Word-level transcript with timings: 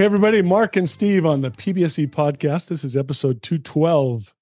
Hey, 0.00 0.06
everybody, 0.06 0.40
Mark 0.40 0.76
and 0.76 0.88
Steve 0.88 1.26
on 1.26 1.42
the 1.42 1.50
PBSE 1.50 2.08
podcast. 2.08 2.70
This 2.70 2.84
is 2.84 2.96
episode 2.96 3.42
212. 3.42 4.32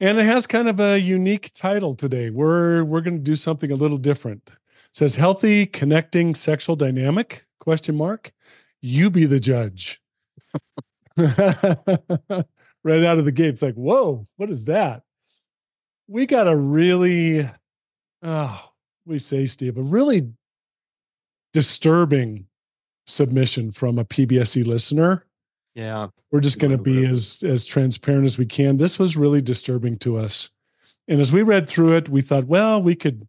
And 0.00 0.18
it 0.18 0.26
has 0.26 0.46
kind 0.46 0.68
of 0.68 0.80
a 0.80 0.98
unique 0.98 1.50
title 1.54 1.94
today. 1.94 2.28
We're 2.28 2.84
we're 2.84 3.00
going 3.00 3.16
to 3.16 3.22
do 3.22 3.34
something 3.34 3.72
a 3.72 3.74
little 3.74 3.96
different. 3.96 4.42
It 4.50 4.58
says 4.92 5.14
healthy 5.14 5.64
connecting 5.64 6.34
sexual 6.34 6.76
dynamic 6.76 7.46
question 7.58 7.96
mark. 7.96 8.34
You 8.82 9.08
be 9.08 9.24
the 9.24 9.40
judge. 9.40 10.02
right 11.16 11.32
out 12.84 13.16
of 13.16 13.24
the 13.24 13.32
gate. 13.32 13.48
It's 13.48 13.62
like, 13.62 13.76
whoa, 13.76 14.26
what 14.36 14.50
is 14.50 14.66
that? 14.66 15.04
We 16.06 16.26
got 16.26 16.48
a 16.48 16.54
really 16.54 17.48
oh, 18.22 18.70
we 19.06 19.18
say, 19.18 19.46
Steve, 19.46 19.78
a 19.78 19.82
really 19.82 20.28
disturbing 21.54 22.46
submission 23.06 23.72
from 23.72 23.98
a 23.98 24.04
PBSE 24.04 24.66
listener. 24.66 25.26
Yeah. 25.74 26.08
We're 26.30 26.40
just 26.40 26.58
going 26.58 26.70
to 26.76 26.82
be 26.82 27.04
as 27.06 27.42
as 27.46 27.64
transparent 27.64 28.24
as 28.24 28.38
we 28.38 28.46
can. 28.46 28.76
This 28.76 28.98
was 28.98 29.16
really 29.16 29.40
disturbing 29.40 29.98
to 29.98 30.18
us. 30.18 30.50
And 31.08 31.20
as 31.20 31.32
we 31.32 31.42
read 31.42 31.68
through 31.68 31.96
it, 31.96 32.08
we 32.08 32.20
thought, 32.20 32.46
well, 32.46 32.82
we 32.82 32.94
could 32.94 33.26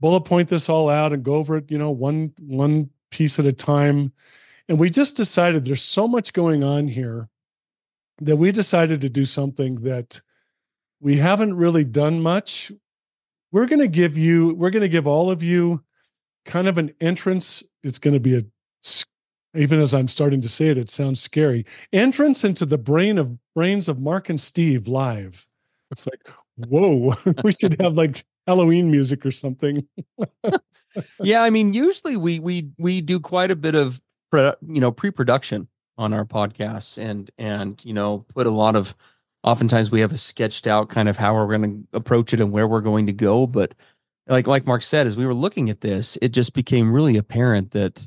bullet 0.00 0.22
point 0.22 0.48
this 0.48 0.68
all 0.68 0.90
out 0.90 1.12
and 1.12 1.22
go 1.22 1.34
over 1.34 1.56
it, 1.56 1.70
you 1.70 1.78
know, 1.78 1.90
one 1.90 2.32
one 2.40 2.90
piece 3.10 3.38
at 3.38 3.46
a 3.46 3.52
time. 3.52 4.12
And 4.68 4.78
we 4.78 4.90
just 4.90 5.16
decided 5.16 5.64
there's 5.64 5.82
so 5.82 6.08
much 6.08 6.32
going 6.32 6.64
on 6.64 6.88
here 6.88 7.28
that 8.20 8.36
we 8.36 8.50
decided 8.50 9.00
to 9.02 9.08
do 9.08 9.24
something 9.24 9.76
that 9.82 10.20
we 11.00 11.18
haven't 11.18 11.54
really 11.54 11.84
done 11.84 12.20
much. 12.20 12.72
We're 13.52 13.66
going 13.66 13.80
to 13.80 13.88
give 13.88 14.18
you 14.18 14.54
we're 14.54 14.70
going 14.70 14.82
to 14.82 14.88
give 14.88 15.06
all 15.06 15.30
of 15.30 15.42
you 15.42 15.84
kind 16.44 16.68
of 16.68 16.78
an 16.78 16.94
entrance. 17.00 17.62
It's 17.82 17.98
going 17.98 18.14
to 18.14 18.20
be 18.20 18.36
a 18.36 18.42
even 19.56 19.80
as 19.80 19.94
I'm 19.94 20.08
starting 20.08 20.40
to 20.42 20.48
say 20.48 20.68
it, 20.68 20.78
it 20.78 20.90
sounds 20.90 21.20
scary. 21.20 21.64
Entrance 21.92 22.44
into 22.44 22.66
the 22.66 22.78
brain 22.78 23.18
of 23.18 23.38
brains 23.54 23.88
of 23.88 24.00
Mark 24.00 24.28
and 24.28 24.40
Steve 24.40 24.88
live. 24.88 25.46
It's 25.90 26.06
like, 26.06 26.28
whoa, 26.56 27.14
we 27.44 27.52
should 27.52 27.80
have 27.80 27.94
like 27.96 28.24
Halloween 28.46 28.90
music 28.90 29.24
or 29.24 29.30
something. 29.30 29.86
yeah, 31.20 31.42
I 31.42 31.50
mean, 31.50 31.72
usually 31.72 32.16
we 32.16 32.40
we 32.40 32.68
we 32.78 33.00
do 33.00 33.20
quite 33.20 33.50
a 33.50 33.56
bit 33.56 33.74
of 33.74 34.00
you 34.32 34.80
know 34.80 34.92
pre-production 34.92 35.68
on 35.98 36.12
our 36.12 36.24
podcasts, 36.24 36.98
and 36.98 37.30
and 37.38 37.80
you 37.84 37.94
know 37.94 38.24
put 38.34 38.46
a 38.46 38.50
lot 38.50 38.76
of. 38.76 38.94
Oftentimes 39.44 39.92
we 39.92 40.00
have 40.00 40.10
a 40.10 40.18
sketched 40.18 40.66
out 40.66 40.88
kind 40.88 41.08
of 41.08 41.16
how 41.16 41.32
we're 41.32 41.46
going 41.46 41.86
to 41.92 41.96
approach 41.96 42.34
it 42.34 42.40
and 42.40 42.50
where 42.50 42.66
we're 42.66 42.80
going 42.80 43.06
to 43.06 43.12
go, 43.12 43.46
but 43.46 43.74
like 44.26 44.46
like 44.46 44.66
Mark 44.66 44.82
said, 44.82 45.06
as 45.06 45.16
we 45.16 45.24
were 45.24 45.34
looking 45.34 45.70
at 45.70 45.82
this, 45.82 46.18
it 46.20 46.30
just 46.30 46.52
became 46.52 46.92
really 46.92 47.16
apparent 47.16 47.70
that 47.70 48.06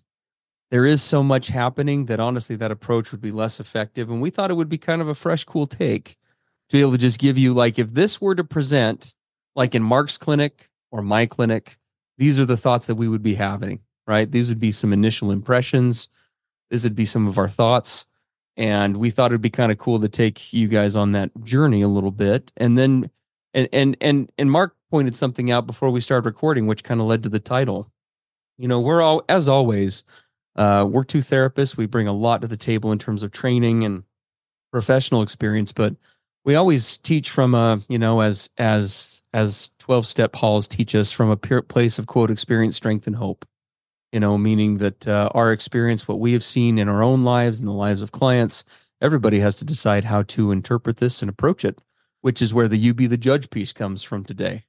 there 0.71 0.85
is 0.85 1.01
so 1.01 1.23
much 1.23 1.47
happening 1.47 2.05
that 2.05 2.19
honestly 2.19 2.55
that 2.57 2.71
approach 2.71 3.11
would 3.11 3.21
be 3.21 3.31
less 3.31 3.59
effective. 3.59 4.09
And 4.09 4.21
we 4.21 4.29
thought 4.29 4.51
it 4.51 4.55
would 4.55 4.69
be 4.69 4.77
kind 4.77 5.01
of 5.01 5.07
a 5.07 5.15
fresh 5.15 5.43
cool 5.43 5.65
take 5.65 6.17
to 6.69 6.77
be 6.77 6.81
able 6.81 6.91
to 6.91 6.97
just 6.97 7.19
give 7.19 7.37
you 7.37 7.53
like 7.53 7.79
if 7.79 7.93
this 7.93 8.21
were 8.21 8.35
to 8.35 8.43
present 8.43 9.13
like 9.55 9.73
in 9.73 9.81
mark's 9.81 10.17
clinic 10.17 10.69
or 10.91 11.01
my 11.01 11.25
clinic 11.25 11.77
these 12.17 12.39
are 12.39 12.45
the 12.45 12.57
thoughts 12.57 12.87
that 12.87 12.95
we 12.95 13.07
would 13.07 13.23
be 13.23 13.35
having 13.35 13.79
right? 14.09 14.31
These 14.31 14.49
would 14.49 14.59
be 14.59 14.71
some 14.71 14.91
initial 14.91 15.29
impressions. 15.29 16.09
This 16.71 16.83
would 16.83 16.95
be 16.95 17.05
some 17.05 17.27
of 17.27 17.37
our 17.37 17.47
thoughts. 17.47 18.07
And 18.57 18.97
we 18.97 19.11
thought 19.11 19.31
it'd 19.31 19.39
be 19.39 19.51
kind 19.51 19.71
of 19.71 19.77
cool 19.77 19.99
to 19.99 20.09
take 20.09 20.51
you 20.51 20.67
guys 20.67 20.95
on 20.95 21.11
that 21.11 21.29
journey 21.43 21.83
a 21.83 21.87
little 21.87 22.11
bit. 22.11 22.51
And 22.57 22.75
then 22.75 23.11
and 23.53 23.69
and 23.71 23.95
and 24.01 24.31
and 24.37 24.51
mark 24.51 24.75
pointed 24.89 25.15
something 25.15 25.51
out 25.51 25.67
before 25.67 25.91
we 25.91 26.01
started 26.01 26.25
recording 26.25 26.65
which 26.65 26.83
kind 26.83 26.99
of 26.99 27.05
led 27.05 27.21
to 27.23 27.29
the 27.29 27.39
title. 27.39 27.91
You 28.57 28.67
know 28.67 28.79
we're 28.79 29.01
all 29.01 29.23
as 29.29 29.47
always 29.47 30.03
uh, 30.55 30.87
we're 30.89 31.03
two 31.03 31.19
therapists. 31.19 31.77
We 31.77 31.85
bring 31.85 32.07
a 32.07 32.13
lot 32.13 32.41
to 32.41 32.47
the 32.47 32.57
table 32.57 32.91
in 32.91 32.99
terms 32.99 33.23
of 33.23 33.31
training 33.31 33.83
and 33.83 34.03
professional 34.71 35.21
experience, 35.21 35.71
but 35.71 35.95
we 36.45 36.55
always 36.55 36.97
teach 36.97 37.29
from 37.29 37.53
a, 37.53 37.81
you 37.87 37.99
know, 37.99 38.21
as 38.21 38.49
as 38.57 39.23
as 39.33 39.71
12 39.79 40.07
step 40.07 40.35
halls 40.35 40.67
teach 40.67 40.95
us 40.95 41.11
from 41.11 41.29
a 41.29 41.37
pure 41.37 41.61
place 41.61 41.99
of 41.99 42.07
quote 42.07 42.31
experience, 42.31 42.75
strength, 42.75 43.07
and 43.07 43.15
hope. 43.15 43.45
You 44.11 44.19
know, 44.19 44.37
meaning 44.37 44.77
that 44.77 45.07
uh, 45.07 45.29
our 45.35 45.51
experience, 45.51 46.07
what 46.07 46.19
we 46.19 46.33
have 46.33 46.43
seen 46.43 46.79
in 46.79 46.89
our 46.89 47.03
own 47.03 47.23
lives 47.23 47.59
and 47.59 47.67
the 47.67 47.73
lives 47.73 48.01
of 48.01 48.11
clients, 48.11 48.63
everybody 49.01 49.39
has 49.39 49.55
to 49.57 49.65
decide 49.65 50.05
how 50.05 50.23
to 50.23 50.51
interpret 50.51 50.97
this 50.97 51.21
and 51.21 51.29
approach 51.29 51.63
it, 51.63 51.79
which 52.21 52.41
is 52.41 52.53
where 52.53 52.67
the 52.67 52.77
you 52.77 52.95
be 52.95 53.05
the 53.05 53.17
judge 53.17 53.51
piece 53.51 53.71
comes 53.71 54.01
from 54.01 54.23
today 54.23 54.65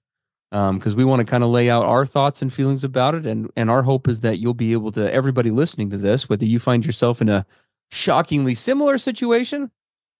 because 0.50 0.94
um, 0.94 0.96
we 0.96 1.04
want 1.04 1.20
to 1.20 1.24
kind 1.24 1.44
of 1.44 1.50
lay 1.50 1.70
out 1.70 1.84
our 1.84 2.04
thoughts 2.04 2.42
and 2.42 2.52
feelings 2.52 2.82
about 2.82 3.14
it 3.14 3.24
and 3.26 3.50
and 3.56 3.70
our 3.70 3.82
hope 3.82 4.08
is 4.08 4.20
that 4.20 4.38
you'll 4.38 4.52
be 4.52 4.72
able 4.72 4.90
to 4.90 5.12
everybody 5.12 5.50
listening 5.50 5.90
to 5.90 5.96
this 5.96 6.28
whether 6.28 6.44
you 6.44 6.58
find 6.58 6.84
yourself 6.84 7.20
in 7.20 7.28
a 7.28 7.46
shockingly 7.90 8.54
similar 8.54 8.98
situation 8.98 9.70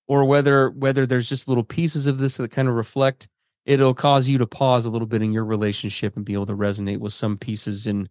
or 0.06 0.25
whether 0.25 0.71
whether 0.71 1.05
there's 1.05 1.29
just 1.29 1.49
little 1.49 1.65
pieces 1.65 2.06
of 2.06 2.19
this 2.19 2.37
that 2.37 2.50
kind 2.53 2.69
of 2.69 2.75
reflect 2.75 3.29
it'll 3.67 3.94
cause 3.94 4.29
you 4.29 4.38
to 4.38 4.47
pause 4.47 4.87
a 4.87 4.91
little 4.91 5.06
bit 5.06 5.23
in 5.23 5.32
your 5.32 5.44
relationship 5.44 6.17
and 6.17 6.25
be 6.25 6.32
able 6.32 6.47
to 6.47 6.56
resonate 6.56 6.99
with 6.99 7.12
some 7.12 7.37
pieces 7.37 7.88
in 7.88 8.09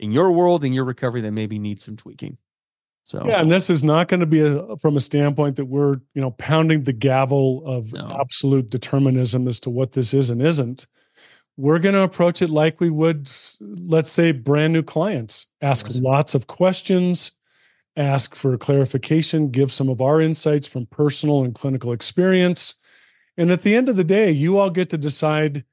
in 0.00 0.10
your 0.10 0.32
world 0.32 0.64
in 0.64 0.72
your 0.72 0.84
recovery 0.84 1.20
that 1.20 1.30
maybe 1.30 1.58
need 1.58 1.80
some 1.80 1.96
tweaking 1.96 2.36
so 3.04 3.24
yeah 3.28 3.40
and 3.40 3.50
this 3.50 3.70
is 3.70 3.84
not 3.84 4.08
going 4.08 4.20
to 4.20 4.26
be 4.26 4.40
a, 4.40 4.76
from 4.78 4.96
a 4.96 5.00
standpoint 5.00 5.54
that 5.54 5.66
we're 5.66 5.94
you 6.14 6.20
know 6.20 6.32
pounding 6.32 6.82
the 6.82 6.92
gavel 6.92 7.62
of 7.64 7.92
no. 7.92 8.16
absolute 8.20 8.68
determinism 8.70 9.46
as 9.46 9.60
to 9.60 9.70
what 9.70 9.92
this 9.92 10.12
is 10.12 10.30
and 10.30 10.42
isn't 10.42 10.88
we're 11.56 11.78
going 11.78 11.94
to 11.94 12.02
approach 12.02 12.42
it 12.42 12.50
like 12.50 12.80
we 12.80 12.90
would, 12.90 13.30
let's 13.60 14.10
say, 14.10 14.32
brand 14.32 14.72
new 14.72 14.82
clients. 14.82 15.46
Ask 15.60 15.88
awesome. 15.88 16.02
lots 16.02 16.34
of 16.34 16.46
questions, 16.46 17.32
ask 17.96 18.34
for 18.34 18.56
clarification, 18.56 19.50
give 19.50 19.72
some 19.72 19.88
of 19.88 20.00
our 20.00 20.20
insights 20.20 20.66
from 20.66 20.86
personal 20.86 21.44
and 21.44 21.54
clinical 21.54 21.92
experience. 21.92 22.74
And 23.36 23.50
at 23.50 23.62
the 23.62 23.74
end 23.74 23.88
of 23.88 23.96
the 23.96 24.04
day, 24.04 24.30
you 24.30 24.58
all 24.58 24.70
get 24.70 24.90
to 24.90 24.98
decide 24.98 25.64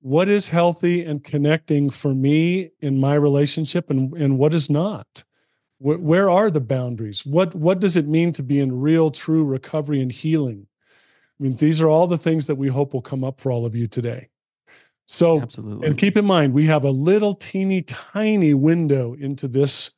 what 0.00 0.28
is 0.28 0.48
healthy 0.48 1.04
and 1.04 1.24
connecting 1.24 1.90
for 1.90 2.14
me 2.14 2.70
in 2.80 3.00
my 3.00 3.14
relationship 3.14 3.90
and, 3.90 4.12
and 4.14 4.38
what 4.38 4.54
is 4.54 4.70
not 4.70 5.24
where, 5.78 5.98
where 5.98 6.30
are 6.30 6.50
the 6.50 6.60
boundaries 6.60 7.24
what 7.26 7.54
what 7.54 7.80
does 7.80 7.96
it 7.96 8.06
mean 8.06 8.32
to 8.32 8.42
be 8.42 8.60
in 8.60 8.80
real 8.80 9.10
true 9.10 9.44
recovery 9.44 10.00
and 10.00 10.12
healing 10.12 10.66
i 11.38 11.42
mean 11.42 11.56
these 11.56 11.80
are 11.80 11.88
all 11.88 12.06
the 12.06 12.18
things 12.18 12.46
that 12.46 12.56
we 12.56 12.68
hope 12.68 12.92
will 12.92 13.02
come 13.02 13.24
up 13.24 13.40
for 13.40 13.50
all 13.50 13.66
of 13.66 13.74
you 13.74 13.86
today 13.86 14.28
so 15.10 15.40
Absolutely. 15.40 15.86
and 15.86 15.98
keep 15.98 16.16
in 16.16 16.24
mind 16.24 16.52
we 16.52 16.66
have 16.66 16.84
a 16.84 16.90
little 16.90 17.34
teeny 17.34 17.82
tiny 17.82 18.54
window 18.54 19.14
into 19.14 19.48
this 19.48 19.90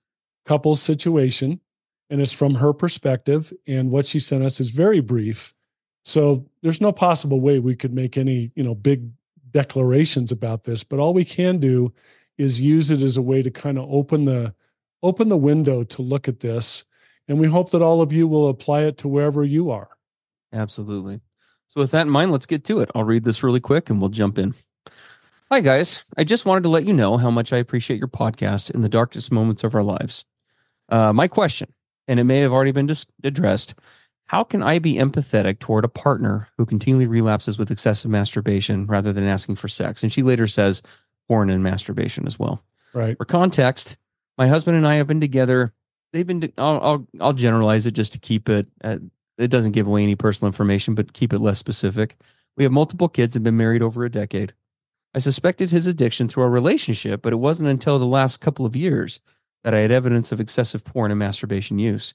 couple's 0.47 0.81
situation 0.81 1.61
and 2.09 2.21
it's 2.21 2.33
from 2.33 2.55
her 2.55 2.73
perspective 2.73 3.53
and 3.67 3.91
what 3.91 4.07
she 4.07 4.19
sent 4.19 4.43
us 4.43 4.61
is 4.61 4.71
very 4.71 5.01
brief 5.01 5.55
so 6.03 6.47
there's 6.63 6.81
no 6.81 6.93
possible 6.93 7.41
way 7.41 7.59
we 7.59 7.77
could 7.77 7.93
make 7.93 8.17
any 8.17 8.51
you 8.55 8.63
know 8.63 8.75
big 8.75 9.09
declarations 9.51 10.33
about 10.33 10.65
this 10.65 10.83
but 10.83 10.99
all 10.99 11.13
we 11.13 11.25
can 11.25 11.59
do 11.59 11.93
is 12.39 12.61
use 12.61 12.91
it 12.91 13.03
as 13.03 13.17
a 13.17 13.23
way 13.23 13.43
to 13.43 13.51
kind 13.51 13.79
of 13.79 13.87
open 13.93 14.25
the 14.25 14.55
open 15.03 15.29
the 15.29 15.37
window 15.37 15.83
to 15.83 16.03
look 16.03 16.29
at 16.29 16.41
this 16.41 16.85
and 17.29 17.39
we 17.39 17.47
hope 17.47 17.71
that 17.71 17.83
all 17.83 18.01
of 18.01 18.13
you 18.13 18.27
will 18.27 18.49
apply 18.49 18.83
it 18.83 18.97
to 18.97 19.09
wherever 19.09 19.45
you 19.45 19.71
are 19.71 19.91
Absolutely. 20.53 21.21
So, 21.69 21.81
with 21.81 21.93
that 21.93 22.03
in 22.03 22.11
mind, 22.11 22.33
let's 22.33 22.47
get 22.47 22.65
to 22.65 22.81
it. 22.81 22.91
I'll 22.95 23.05
read 23.05 23.25
this 23.25 23.43
really 23.43 23.61
quick 23.61 23.91
and 23.91 24.01
we'll 24.01 24.11
jump 24.11 24.39
in. 24.39 24.55
Hi, 25.53 25.61
guys. 25.61 26.05
I 26.17 26.23
just 26.23 26.47
wanted 26.47 26.63
to 26.63 26.69
let 26.69 26.85
you 26.85 26.93
know 26.93 27.17
how 27.17 27.29
much 27.29 27.53
I 27.53 27.57
appreciate 27.57 27.99
your 27.99 28.07
podcast 28.07 28.71
in 28.71 28.83
the 28.83 28.89
darkest 28.89 29.33
moments 29.33 29.65
of 29.65 29.75
our 29.75 29.83
lives. 29.83 30.25
Uh, 30.89 31.13
my 31.13 31.27
question, 31.27 31.73
and 32.07 32.21
it 32.21 32.25
may 32.25 32.39
have 32.39 32.53
already 32.53 32.71
been 32.71 32.87
dis- 32.87 33.07
addressed 33.25 33.75
how 34.27 34.45
can 34.45 34.63
I 34.63 34.79
be 34.79 34.95
empathetic 34.95 35.59
toward 35.59 35.85
a 35.85 35.89
partner 35.89 36.47
who 36.57 36.65
continually 36.65 37.09
relapses 37.09 37.59
with 37.59 37.73
excessive 37.73 38.13
masturbation 38.13 38.87
rather 38.87 39.13
than 39.13 39.25
asking 39.25 39.57
for 39.57 39.67
sex? 39.67 40.05
And 40.05 40.13
she 40.13 40.23
later 40.23 40.47
says 40.47 40.83
porn 41.27 41.51
and 41.51 41.65
masturbation 41.65 42.29
as 42.29 42.39
well. 42.39 42.63
right 42.95 43.17
For 43.17 43.25
context, 43.25 43.97
my 44.39 44.47
husband 44.47 44.77
and 44.77 44.87
I 44.87 44.95
have 44.95 45.09
been 45.09 45.21
together. 45.21 45.75
They've 46.13 46.25
been. 46.25 46.53
I'll 46.59 46.81
I'll, 46.81 47.09
I'll 47.21 47.33
generalize 47.33 47.89
it 47.89 47.95
just 47.95 48.13
to 48.13 48.21
keep 48.21 48.49
it. 48.49 48.69
Uh, 48.85 48.99
it 49.37 49.49
doesn't 49.49 49.73
give 49.73 49.89
away 49.89 50.05
any 50.05 50.15
personal 50.15 50.47
information, 50.47 50.95
but 50.95 51.13
keep 51.13 51.33
it 51.33 51.41
less 51.41 51.59
specific. 51.59 52.17
We 52.57 52.63
have 52.63 52.73
multiple 52.73 53.09
kids 53.09 53.35
and 53.35 53.45
been 53.45 53.57
married 53.57 53.83
over 53.83 54.05
a 54.05 54.11
decade. 54.11 54.55
I 55.15 55.19
suspected 55.19 55.71
his 55.71 55.87
addiction 55.87 56.29
through 56.29 56.45
our 56.45 56.51
relationship, 56.51 57.23
but 57.23 57.33
it 57.33 57.37
wasn't 57.37 57.69
until 57.69 57.99
the 57.99 58.07
last 58.07 58.41
couple 58.41 58.65
of 58.65 58.77
years 58.77 59.21
that 59.65 59.75
I 59.75 59.81
had 59.81 59.91
evidence 59.91 60.33
of 60.33 60.41
excessive 60.41 60.85
porn 60.85 61.11
and 61.11 61.19
masturbation 61.19 61.79
use. 61.79 62.15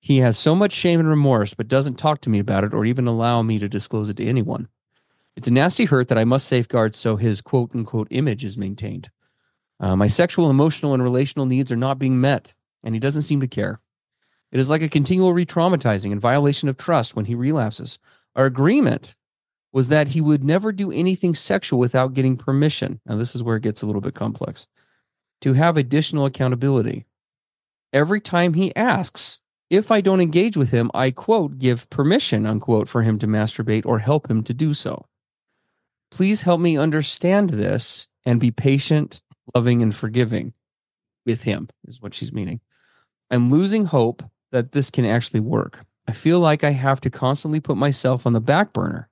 He 0.00 0.18
has 0.18 0.36
so 0.36 0.54
much 0.54 0.72
shame 0.72 1.00
and 1.00 1.08
remorse, 1.08 1.54
but 1.54 1.68
doesn't 1.68 1.94
talk 1.94 2.20
to 2.22 2.30
me 2.30 2.38
about 2.38 2.64
it 2.64 2.74
or 2.74 2.84
even 2.84 3.06
allow 3.06 3.42
me 3.42 3.58
to 3.58 3.68
disclose 3.68 4.10
it 4.10 4.18
to 4.18 4.26
anyone. 4.26 4.68
It's 5.36 5.48
a 5.48 5.50
nasty 5.50 5.86
hurt 5.86 6.08
that 6.08 6.18
I 6.18 6.24
must 6.24 6.46
safeguard 6.46 6.94
so 6.94 7.16
his 7.16 7.40
quote 7.40 7.74
unquote 7.74 8.08
image 8.10 8.44
is 8.44 8.58
maintained. 8.58 9.10
Uh, 9.80 9.96
my 9.96 10.06
sexual, 10.06 10.50
emotional, 10.50 10.94
and 10.94 11.02
relational 11.02 11.46
needs 11.46 11.72
are 11.72 11.76
not 11.76 11.98
being 11.98 12.20
met, 12.20 12.54
and 12.84 12.94
he 12.94 13.00
doesn't 13.00 13.22
seem 13.22 13.40
to 13.40 13.48
care. 13.48 13.80
It 14.52 14.60
is 14.60 14.70
like 14.70 14.82
a 14.82 14.88
continual 14.88 15.32
re 15.32 15.46
traumatizing 15.46 16.12
and 16.12 16.20
violation 16.20 16.68
of 16.68 16.76
trust 16.76 17.16
when 17.16 17.24
he 17.24 17.34
relapses. 17.34 17.98
Our 18.36 18.44
agreement 18.44 19.16
was 19.74 19.88
that 19.88 20.10
he 20.10 20.20
would 20.20 20.44
never 20.44 20.70
do 20.70 20.92
anything 20.92 21.34
sexual 21.34 21.80
without 21.80 22.14
getting 22.14 22.36
permission. 22.36 23.00
Now, 23.04 23.16
this 23.16 23.34
is 23.34 23.42
where 23.42 23.56
it 23.56 23.64
gets 23.64 23.82
a 23.82 23.86
little 23.86 24.00
bit 24.00 24.14
complex. 24.14 24.68
To 25.40 25.52
have 25.54 25.76
additional 25.76 26.26
accountability. 26.26 27.06
Every 27.92 28.20
time 28.20 28.54
he 28.54 28.74
asks, 28.76 29.40
if 29.68 29.90
I 29.90 30.00
don't 30.00 30.20
engage 30.20 30.56
with 30.56 30.70
him, 30.70 30.92
I 30.94 31.10
quote, 31.10 31.58
give 31.58 31.90
permission, 31.90 32.46
unquote, 32.46 32.88
for 32.88 33.02
him 33.02 33.18
to 33.18 33.26
masturbate 33.26 33.84
or 33.84 33.98
help 33.98 34.30
him 34.30 34.44
to 34.44 34.54
do 34.54 34.74
so. 34.74 35.06
Please 36.12 36.42
help 36.42 36.60
me 36.60 36.78
understand 36.78 37.50
this 37.50 38.06
and 38.24 38.38
be 38.38 38.52
patient, 38.52 39.22
loving, 39.56 39.82
and 39.82 39.92
forgiving 39.92 40.52
with 41.26 41.42
him, 41.42 41.68
is 41.88 42.00
what 42.00 42.14
she's 42.14 42.32
meaning. 42.32 42.60
I'm 43.28 43.50
losing 43.50 43.86
hope 43.86 44.22
that 44.52 44.70
this 44.70 44.92
can 44.92 45.04
actually 45.04 45.40
work. 45.40 45.80
I 46.06 46.12
feel 46.12 46.38
like 46.38 46.62
I 46.62 46.70
have 46.70 47.00
to 47.00 47.10
constantly 47.10 47.58
put 47.58 47.76
myself 47.76 48.24
on 48.24 48.34
the 48.34 48.40
back 48.40 48.72
burner 48.72 49.08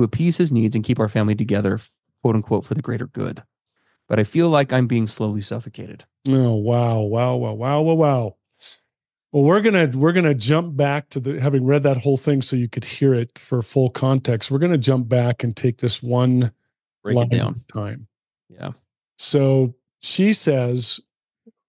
to 0.00 0.04
appease 0.04 0.38
his 0.38 0.52
needs 0.52 0.74
and 0.74 0.84
keep 0.84 0.98
our 0.98 1.08
family 1.08 1.34
together, 1.34 1.78
quote 2.22 2.34
unquote, 2.36 2.64
for 2.64 2.74
the 2.74 2.82
greater 2.82 3.06
good. 3.06 3.42
But 4.08 4.18
I 4.18 4.24
feel 4.24 4.48
like 4.48 4.72
I'm 4.72 4.86
being 4.86 5.06
slowly 5.06 5.40
suffocated. 5.40 6.04
oh 6.28 6.54
wow 6.54 7.00
wow 7.00 7.36
wow 7.36 7.52
wow 7.52 7.80
wow 7.80 7.94
wow 7.94 8.36
well 9.32 9.44
we're 9.44 9.60
gonna 9.60 9.86
we're 9.94 10.12
gonna 10.12 10.34
jump 10.34 10.76
back 10.76 11.08
to 11.10 11.20
the 11.20 11.40
having 11.40 11.64
read 11.64 11.84
that 11.84 11.96
whole 11.96 12.16
thing 12.16 12.42
so 12.42 12.56
you 12.56 12.68
could 12.68 12.84
hear 12.84 13.14
it 13.14 13.38
for 13.38 13.62
full 13.62 13.88
context 13.88 14.50
we're 14.50 14.58
gonna 14.58 14.76
jump 14.76 15.08
back 15.08 15.44
and 15.44 15.56
take 15.56 15.78
this 15.78 16.02
one 16.02 16.50
Break 17.04 17.16
line 17.16 17.28
it 17.30 17.36
down. 17.36 17.64
time 17.72 18.08
Yeah. 18.48 18.72
So 19.16 19.74
she 20.00 20.32
says, 20.32 20.98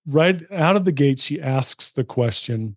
right 0.08 0.42
out 0.52 0.76
of 0.76 0.86
the 0.86 0.92
gate, 0.92 1.20
she 1.20 1.40
asks 1.42 1.92
the 1.92 2.04
question 2.04 2.76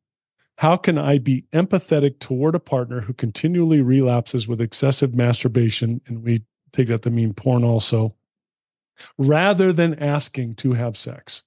How 0.59 0.77
can 0.77 0.99
I 0.99 1.19
be 1.19 1.45
empathetic 1.53 2.21
toward 2.21 2.55
a 2.55 2.61
partner 2.61 3.01
who 3.01 3.12
continually 3.12 3.81
relapses 3.81 4.47
with 4.47 4.61
excessive 4.61 5.15
masturbation? 5.15 6.01
And 6.06 6.23
we 6.23 6.45
take 6.73 6.89
that 6.89 7.03
to 7.03 7.11
mean 7.11 7.35
porn 7.35 7.65
also, 7.65 8.15
rather 9.19 9.73
than 9.73 9.99
asking 9.99 10.55
to 10.55 10.73
have 10.75 10.97
sex. 10.97 11.43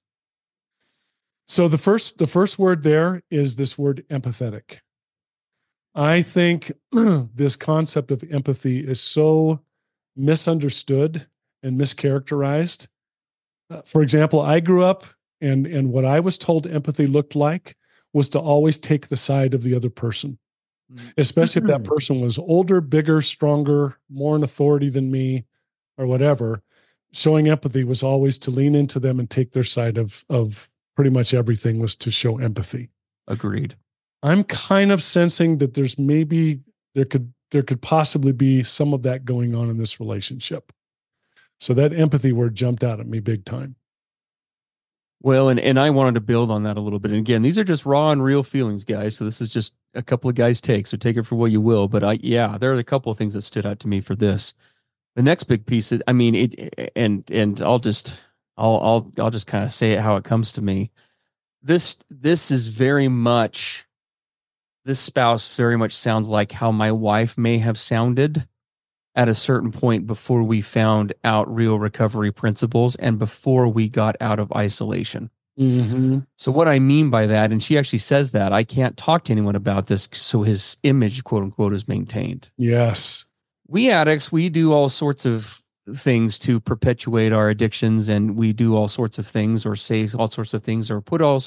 So 1.46 1.66
the 1.66 1.78
first 1.78 2.18
the 2.18 2.26
first 2.26 2.58
word 2.58 2.82
there 2.82 3.22
is 3.30 3.56
this 3.56 3.78
word 3.78 4.04
empathetic. 4.10 4.80
I 5.94 6.20
think 6.20 6.70
this 6.92 7.56
concept 7.56 8.10
of 8.10 8.22
empathy 8.30 8.86
is 8.86 9.00
so 9.00 9.60
misunderstood 10.14 11.26
and 11.62 11.80
mischaracterized. 11.80 12.88
Uh, 13.70 13.80
for 13.86 14.02
example, 14.02 14.40
I 14.40 14.60
grew 14.60 14.84
up 14.84 15.06
and 15.40 15.66
and 15.66 15.90
what 15.90 16.04
I 16.04 16.20
was 16.20 16.36
told 16.36 16.66
empathy 16.66 17.06
looked 17.06 17.34
like 17.34 17.77
was 18.12 18.28
to 18.30 18.38
always 18.38 18.78
take 18.78 19.08
the 19.08 19.16
side 19.16 19.54
of 19.54 19.62
the 19.62 19.74
other 19.74 19.90
person, 19.90 20.38
mm. 20.92 21.12
especially 21.16 21.62
if 21.62 21.68
that 21.68 21.82
mm. 21.82 21.86
person 21.86 22.20
was 22.20 22.38
older, 22.38 22.80
bigger, 22.80 23.20
stronger, 23.22 23.98
more 24.08 24.36
in 24.36 24.42
authority 24.42 24.90
than 24.90 25.10
me 25.10 25.44
or 25.96 26.06
whatever. 26.06 26.62
Showing 27.12 27.48
empathy 27.48 27.84
was 27.84 28.02
always 28.02 28.38
to 28.40 28.50
lean 28.50 28.74
into 28.74 29.00
them 29.00 29.18
and 29.18 29.28
take 29.28 29.52
their 29.52 29.64
side 29.64 29.96
of 29.96 30.24
of 30.28 30.68
pretty 30.94 31.10
much 31.10 31.32
everything 31.32 31.78
was 31.78 31.96
to 31.96 32.10
show 32.10 32.38
empathy. 32.38 32.90
Agreed. 33.26 33.76
I'm 34.22 34.44
kind 34.44 34.90
of 34.90 35.02
sensing 35.02 35.58
that 35.58 35.74
there's 35.74 35.98
maybe 35.98 36.60
there 36.94 37.04
could 37.04 37.32
there 37.50 37.62
could 37.62 37.80
possibly 37.80 38.32
be 38.32 38.62
some 38.62 38.92
of 38.92 39.02
that 39.02 39.24
going 39.24 39.54
on 39.54 39.70
in 39.70 39.78
this 39.78 40.00
relationship. 40.00 40.72
So 41.60 41.74
that 41.74 41.92
empathy 41.92 42.32
word 42.32 42.54
jumped 42.54 42.84
out 42.84 43.00
at 43.00 43.06
me 43.06 43.20
big 43.20 43.44
time. 43.44 43.76
Well, 45.20 45.48
and, 45.48 45.58
and 45.58 45.80
I 45.80 45.90
wanted 45.90 46.14
to 46.14 46.20
build 46.20 46.50
on 46.50 46.62
that 46.62 46.76
a 46.76 46.80
little 46.80 47.00
bit. 47.00 47.10
And 47.10 47.20
again, 47.20 47.42
these 47.42 47.58
are 47.58 47.64
just 47.64 47.84
raw 47.84 48.10
and 48.10 48.22
real 48.22 48.44
feelings, 48.44 48.84
guys. 48.84 49.16
So 49.16 49.24
this 49.24 49.40
is 49.40 49.52
just 49.52 49.74
a 49.94 50.02
couple 50.02 50.30
of 50.30 50.36
guys' 50.36 50.60
takes. 50.60 50.90
So 50.90 50.96
take 50.96 51.16
it 51.16 51.24
for 51.24 51.34
what 51.34 51.50
you 51.50 51.60
will. 51.60 51.88
But 51.88 52.04
I, 52.04 52.18
yeah, 52.22 52.56
there 52.56 52.72
are 52.72 52.78
a 52.78 52.84
couple 52.84 53.10
of 53.10 53.18
things 53.18 53.34
that 53.34 53.42
stood 53.42 53.66
out 53.66 53.80
to 53.80 53.88
me 53.88 54.00
for 54.00 54.14
this. 54.14 54.54
The 55.16 55.22
next 55.24 55.44
big 55.44 55.66
piece, 55.66 55.92
I 56.06 56.12
mean, 56.12 56.34
it, 56.36 56.92
and 56.94 57.28
and 57.32 57.60
I'll 57.60 57.80
just, 57.80 58.20
I'll 58.56 58.76
I'll 58.76 59.12
I'll 59.18 59.30
just 59.30 59.48
kind 59.48 59.64
of 59.64 59.72
say 59.72 59.92
it 59.92 60.00
how 60.00 60.14
it 60.14 60.22
comes 60.22 60.52
to 60.52 60.62
me. 60.62 60.92
This 61.60 61.96
this 62.08 62.52
is 62.52 62.68
very 62.68 63.08
much, 63.08 63.88
this 64.84 65.00
spouse 65.00 65.52
very 65.56 65.76
much 65.76 65.92
sounds 65.96 66.28
like 66.28 66.52
how 66.52 66.70
my 66.70 66.92
wife 66.92 67.36
may 67.36 67.58
have 67.58 67.80
sounded 67.80 68.46
at 69.14 69.28
a 69.28 69.34
certain 69.34 69.72
point 69.72 70.06
before 70.06 70.42
we 70.42 70.60
found 70.60 71.12
out 71.24 71.52
real 71.52 71.78
recovery 71.78 72.30
principles 72.32 72.94
and 72.96 73.18
before 73.18 73.68
we 73.68 73.88
got 73.88 74.16
out 74.20 74.38
of 74.38 74.52
isolation. 74.52 75.30
Mm-hmm. 75.58 76.20
So 76.36 76.52
what 76.52 76.68
I 76.68 76.78
mean 76.78 77.10
by 77.10 77.26
that, 77.26 77.50
and 77.50 77.60
she 77.60 77.76
actually 77.76 77.98
says 77.98 78.30
that 78.30 78.52
I 78.52 78.62
can't 78.62 78.96
talk 78.96 79.24
to 79.24 79.32
anyone 79.32 79.56
about 79.56 79.88
this, 79.88 80.08
so 80.12 80.42
his 80.42 80.76
image, 80.84 81.24
quote 81.24 81.42
unquote, 81.42 81.74
is 81.74 81.88
maintained. 81.88 82.50
Yes. 82.56 83.24
We 83.66 83.90
addicts, 83.90 84.30
we 84.30 84.48
do 84.50 84.72
all 84.72 84.88
sorts 84.88 85.26
of 85.26 85.60
things 85.96 86.38
to 86.40 86.60
perpetuate 86.60 87.32
our 87.32 87.48
addictions, 87.48 88.08
and 88.08 88.36
we 88.36 88.52
do 88.52 88.76
all 88.76 88.88
sorts 88.88 89.18
of 89.18 89.26
things, 89.26 89.66
or 89.66 89.74
say 89.74 90.08
all 90.16 90.28
sorts 90.28 90.54
of 90.54 90.62
things, 90.62 90.90
or 90.90 91.00
put 91.00 91.20
all 91.22 91.42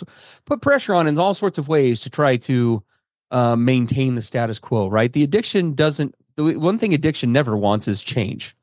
put 0.45 0.61
pressure 0.61 0.93
on 0.93 1.07
in 1.07 1.17
all 1.17 1.33
sorts 1.33 1.57
of 1.57 1.67
ways 1.67 2.01
to 2.01 2.09
try 2.09 2.35
to 2.35 2.83
uh, 3.31 3.55
maintain 3.55 4.15
the 4.15 4.21
status 4.21 4.59
quo. 4.59 4.89
Right? 4.89 5.13
The 5.13 5.23
addiction 5.23 5.73
doesn't. 5.73 6.15
The 6.35 6.57
one 6.57 6.77
thing 6.77 6.93
addiction 6.93 7.31
never 7.31 7.55
wants 7.57 7.88
is 7.88 8.01
change. 8.01 8.55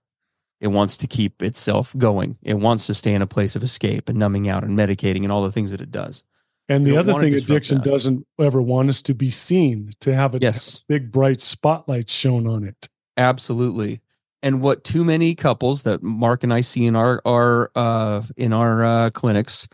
It 0.60 0.68
wants 0.68 0.96
to 0.98 1.06
keep 1.06 1.42
itself 1.42 1.96
going. 1.96 2.36
It 2.42 2.54
wants 2.54 2.86
to 2.88 2.94
stay 2.94 3.14
in 3.14 3.22
a 3.22 3.26
place 3.26 3.54
of 3.54 3.62
escape 3.62 4.08
and 4.08 4.18
numbing 4.18 4.48
out 4.48 4.64
and 4.64 4.76
medicating 4.76 5.22
and 5.22 5.30
all 5.30 5.42
the 5.42 5.52
things 5.52 5.70
that 5.70 5.80
it 5.80 5.90
does. 5.90 6.24
And 6.68 6.84
the 6.84 6.96
other 6.96 7.14
thing 7.14 7.32
addiction 7.34 7.78
that. 7.78 7.84
doesn't 7.84 8.26
ever 8.38 8.60
want 8.60 8.90
us 8.90 9.00
to 9.02 9.14
be 9.14 9.30
seen, 9.30 9.92
to 10.00 10.14
have 10.14 10.34
a 10.34 10.38
Yes. 10.40 10.84
big 10.88 11.10
bright 11.10 11.40
spotlight 11.40 12.10
shown 12.10 12.46
on 12.46 12.64
it. 12.64 12.88
Absolutely. 13.16 14.00
And 14.42 14.60
what 14.60 14.84
too 14.84 15.04
many 15.04 15.34
couples 15.34 15.84
that 15.84 16.02
Mark 16.02 16.44
and 16.44 16.52
I 16.52 16.60
see 16.60 16.86
in 16.86 16.94
our 16.94 17.22
our 17.24 17.70
uh, 17.74 18.22
in 18.36 18.52
our 18.52 18.84
uh, 18.84 19.10
clinics, 19.10 19.66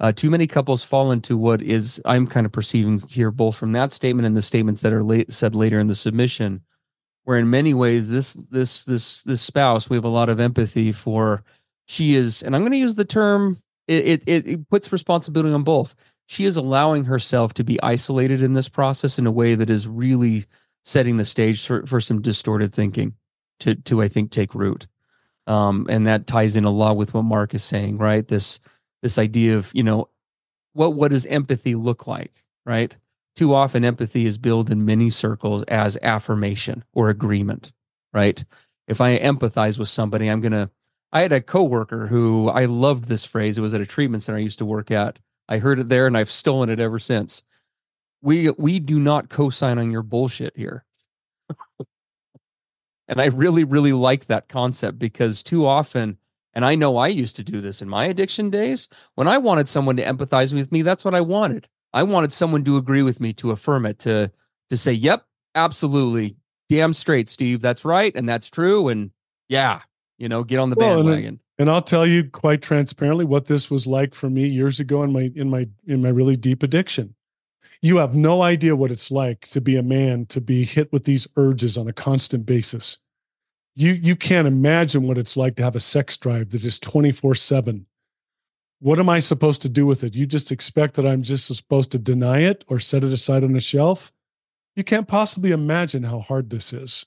uh, 0.00 0.12
too 0.12 0.30
many 0.30 0.46
couples 0.46 0.82
fall 0.82 1.12
into 1.12 1.36
what 1.36 1.60
is 1.62 2.00
I'm 2.04 2.26
kind 2.26 2.46
of 2.46 2.52
perceiving 2.52 3.00
here, 3.08 3.30
both 3.30 3.56
from 3.56 3.72
that 3.72 3.92
statement 3.92 4.26
and 4.26 4.36
the 4.36 4.42
statements 4.42 4.80
that 4.80 4.92
are 4.92 5.04
late, 5.04 5.32
said 5.32 5.54
later 5.54 5.78
in 5.78 5.86
the 5.86 5.94
submission, 5.94 6.62
where 7.28 7.36
in 7.36 7.50
many 7.50 7.74
ways 7.74 8.08
this 8.08 8.32
this 8.32 8.84
this 8.84 9.22
this 9.24 9.42
spouse 9.42 9.90
we 9.90 9.96
have 9.96 10.04
a 10.04 10.08
lot 10.08 10.30
of 10.30 10.40
empathy 10.40 10.92
for 10.92 11.44
she 11.86 12.14
is 12.14 12.42
and 12.42 12.56
i'm 12.56 12.62
going 12.62 12.72
to 12.72 12.78
use 12.78 12.94
the 12.94 13.04
term 13.04 13.60
it, 13.88 14.22
it 14.26 14.46
it 14.46 14.68
puts 14.68 14.92
responsibility 14.92 15.52
on 15.52 15.64
both. 15.64 15.94
She 16.26 16.44
is 16.44 16.58
allowing 16.58 17.04
herself 17.04 17.54
to 17.54 17.64
be 17.64 17.82
isolated 17.82 18.42
in 18.42 18.52
this 18.52 18.68
process 18.68 19.18
in 19.18 19.26
a 19.26 19.32
way 19.32 19.54
that 19.54 19.70
is 19.70 19.88
really 19.88 20.44
setting 20.84 21.16
the 21.16 21.24
stage 21.24 21.66
for, 21.66 21.86
for 21.86 22.00
some 22.00 22.20
distorted 22.20 22.74
thinking 22.74 23.14
to 23.60 23.74
to 23.74 24.02
i 24.02 24.08
think 24.08 24.30
take 24.30 24.54
root. 24.54 24.86
Um, 25.46 25.86
and 25.88 26.06
that 26.06 26.26
ties 26.26 26.56
in 26.56 26.64
a 26.64 26.70
lot 26.70 26.98
with 26.98 27.14
what 27.14 27.22
mark 27.22 27.54
is 27.54 27.64
saying 27.64 27.96
right? 27.96 28.28
This 28.28 28.60
this 29.02 29.18
idea 29.18 29.56
of 29.56 29.70
you 29.74 29.82
know 29.82 30.10
what 30.74 30.94
what 30.94 31.10
does 31.10 31.24
empathy 31.26 31.74
look 31.74 32.06
like 32.06 32.44
right 32.66 32.94
too 33.38 33.54
often 33.54 33.84
empathy 33.84 34.26
is 34.26 34.36
billed 34.38 34.70
in 34.70 34.84
many 34.84 35.08
circles 35.08 35.62
as 35.64 35.96
affirmation 36.02 36.84
or 36.92 37.08
agreement 37.08 37.72
right? 38.12 38.44
If 38.86 39.00
i 39.00 39.18
empathize 39.18 39.78
with 39.78 39.88
somebody 39.88 40.28
i'm 40.28 40.40
going 40.40 40.52
to 40.52 40.70
i 41.12 41.20
had 41.20 41.32
a 41.32 41.40
coworker 41.40 42.06
who 42.06 42.48
i 42.48 42.64
loved 42.64 43.04
this 43.04 43.24
phrase. 43.24 43.58
It 43.58 43.62
was 43.62 43.74
at 43.74 43.80
a 43.80 43.86
treatment 43.86 44.22
center 44.22 44.38
i 44.38 44.42
used 44.42 44.58
to 44.58 44.64
work 44.64 44.90
at. 44.90 45.18
I 45.48 45.58
heard 45.58 45.78
it 45.78 45.88
there 45.88 46.06
and 46.06 46.16
i've 46.16 46.30
stolen 46.30 46.70
it 46.70 46.80
ever 46.80 46.98
since. 46.98 47.44
We 48.22 48.50
we 48.50 48.80
do 48.80 48.98
not 48.98 49.28
co-sign 49.28 49.78
on 49.78 49.90
your 49.90 50.02
bullshit 50.02 50.56
here. 50.56 50.84
And 53.10 53.22
i 53.22 53.26
really 53.26 53.64
really 53.64 53.94
like 53.94 54.26
that 54.26 54.48
concept 54.48 54.98
because 54.98 55.42
too 55.42 55.64
often 55.66 56.18
and 56.52 56.62
i 56.62 56.74
know 56.74 56.98
i 56.98 57.08
used 57.08 57.36
to 57.36 57.42
do 57.42 57.62
this 57.62 57.80
in 57.80 57.88
my 57.88 58.04
addiction 58.04 58.50
days 58.50 58.86
when 59.14 59.26
i 59.26 59.38
wanted 59.38 59.66
someone 59.66 59.96
to 59.96 60.04
empathize 60.04 60.52
with 60.52 60.70
me 60.70 60.82
that's 60.82 61.06
what 61.06 61.14
i 61.14 61.22
wanted 61.22 61.68
I 61.92 62.02
wanted 62.02 62.32
someone 62.32 62.64
to 62.64 62.76
agree 62.76 63.02
with 63.02 63.20
me, 63.20 63.32
to 63.34 63.50
affirm 63.50 63.86
it, 63.86 63.98
to 64.00 64.30
to 64.68 64.76
say, 64.76 64.92
"Yep, 64.92 65.24
absolutely, 65.54 66.36
damn 66.68 66.92
straight, 66.92 67.28
Steve, 67.28 67.60
that's 67.60 67.84
right, 67.84 68.14
and 68.14 68.28
that's 68.28 68.50
true, 68.50 68.88
and 68.88 69.10
yeah, 69.48 69.80
you 70.18 70.28
know, 70.28 70.44
get 70.44 70.58
on 70.58 70.70
the 70.70 70.76
well, 70.76 70.92
uh, 70.92 70.96
bandwagon." 70.96 71.26
And, 71.26 71.40
and 71.58 71.70
I'll 71.70 71.82
tell 71.82 72.06
you 72.06 72.24
quite 72.24 72.62
transparently 72.62 73.24
what 73.24 73.46
this 73.46 73.70
was 73.70 73.86
like 73.86 74.14
for 74.14 74.28
me 74.30 74.46
years 74.46 74.80
ago 74.80 75.02
in 75.02 75.12
my 75.12 75.30
in 75.34 75.50
my 75.50 75.68
in 75.86 76.02
my 76.02 76.10
really 76.10 76.36
deep 76.36 76.62
addiction. 76.62 77.14
You 77.80 77.98
have 77.98 78.14
no 78.14 78.42
idea 78.42 78.74
what 78.74 78.90
it's 78.90 79.10
like 79.10 79.48
to 79.48 79.60
be 79.60 79.76
a 79.76 79.82
man 79.82 80.26
to 80.26 80.40
be 80.40 80.64
hit 80.64 80.92
with 80.92 81.04
these 81.04 81.28
urges 81.36 81.78
on 81.78 81.86
a 81.88 81.92
constant 81.92 82.44
basis. 82.44 82.98
You 83.74 83.92
you 83.92 84.16
can't 84.16 84.48
imagine 84.48 85.06
what 85.06 85.18
it's 85.18 85.36
like 85.36 85.56
to 85.56 85.62
have 85.62 85.76
a 85.76 85.80
sex 85.80 86.16
drive 86.16 86.50
that 86.50 86.64
is 86.64 86.78
24/7 86.80 87.86
what 88.80 88.98
am 88.98 89.08
I 89.08 89.18
supposed 89.18 89.62
to 89.62 89.68
do 89.68 89.86
with 89.86 90.04
it? 90.04 90.14
You 90.14 90.26
just 90.26 90.52
expect 90.52 90.94
that 90.94 91.06
I'm 91.06 91.22
just 91.22 91.46
supposed 91.46 91.90
to 91.92 91.98
deny 91.98 92.40
it 92.40 92.64
or 92.68 92.78
set 92.78 93.04
it 93.04 93.12
aside 93.12 93.44
on 93.44 93.56
a 93.56 93.60
shelf? 93.60 94.12
You 94.76 94.84
can't 94.84 95.08
possibly 95.08 95.50
imagine 95.50 96.04
how 96.04 96.20
hard 96.20 96.50
this 96.50 96.72
is. 96.72 97.04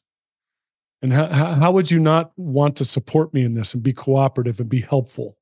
And 1.02 1.14
how, 1.14 1.28
how 1.28 1.72
would 1.72 1.90
you 1.90 2.00
not 2.00 2.32
want 2.38 2.76
to 2.78 2.86
support 2.86 3.34
me 3.34 3.44
in 3.44 3.54
this 3.54 3.74
and 3.74 3.82
be 3.82 3.94
cooperative 3.94 4.60
and 4.60 4.70
be 4.70 4.82
helpful? 4.82 5.38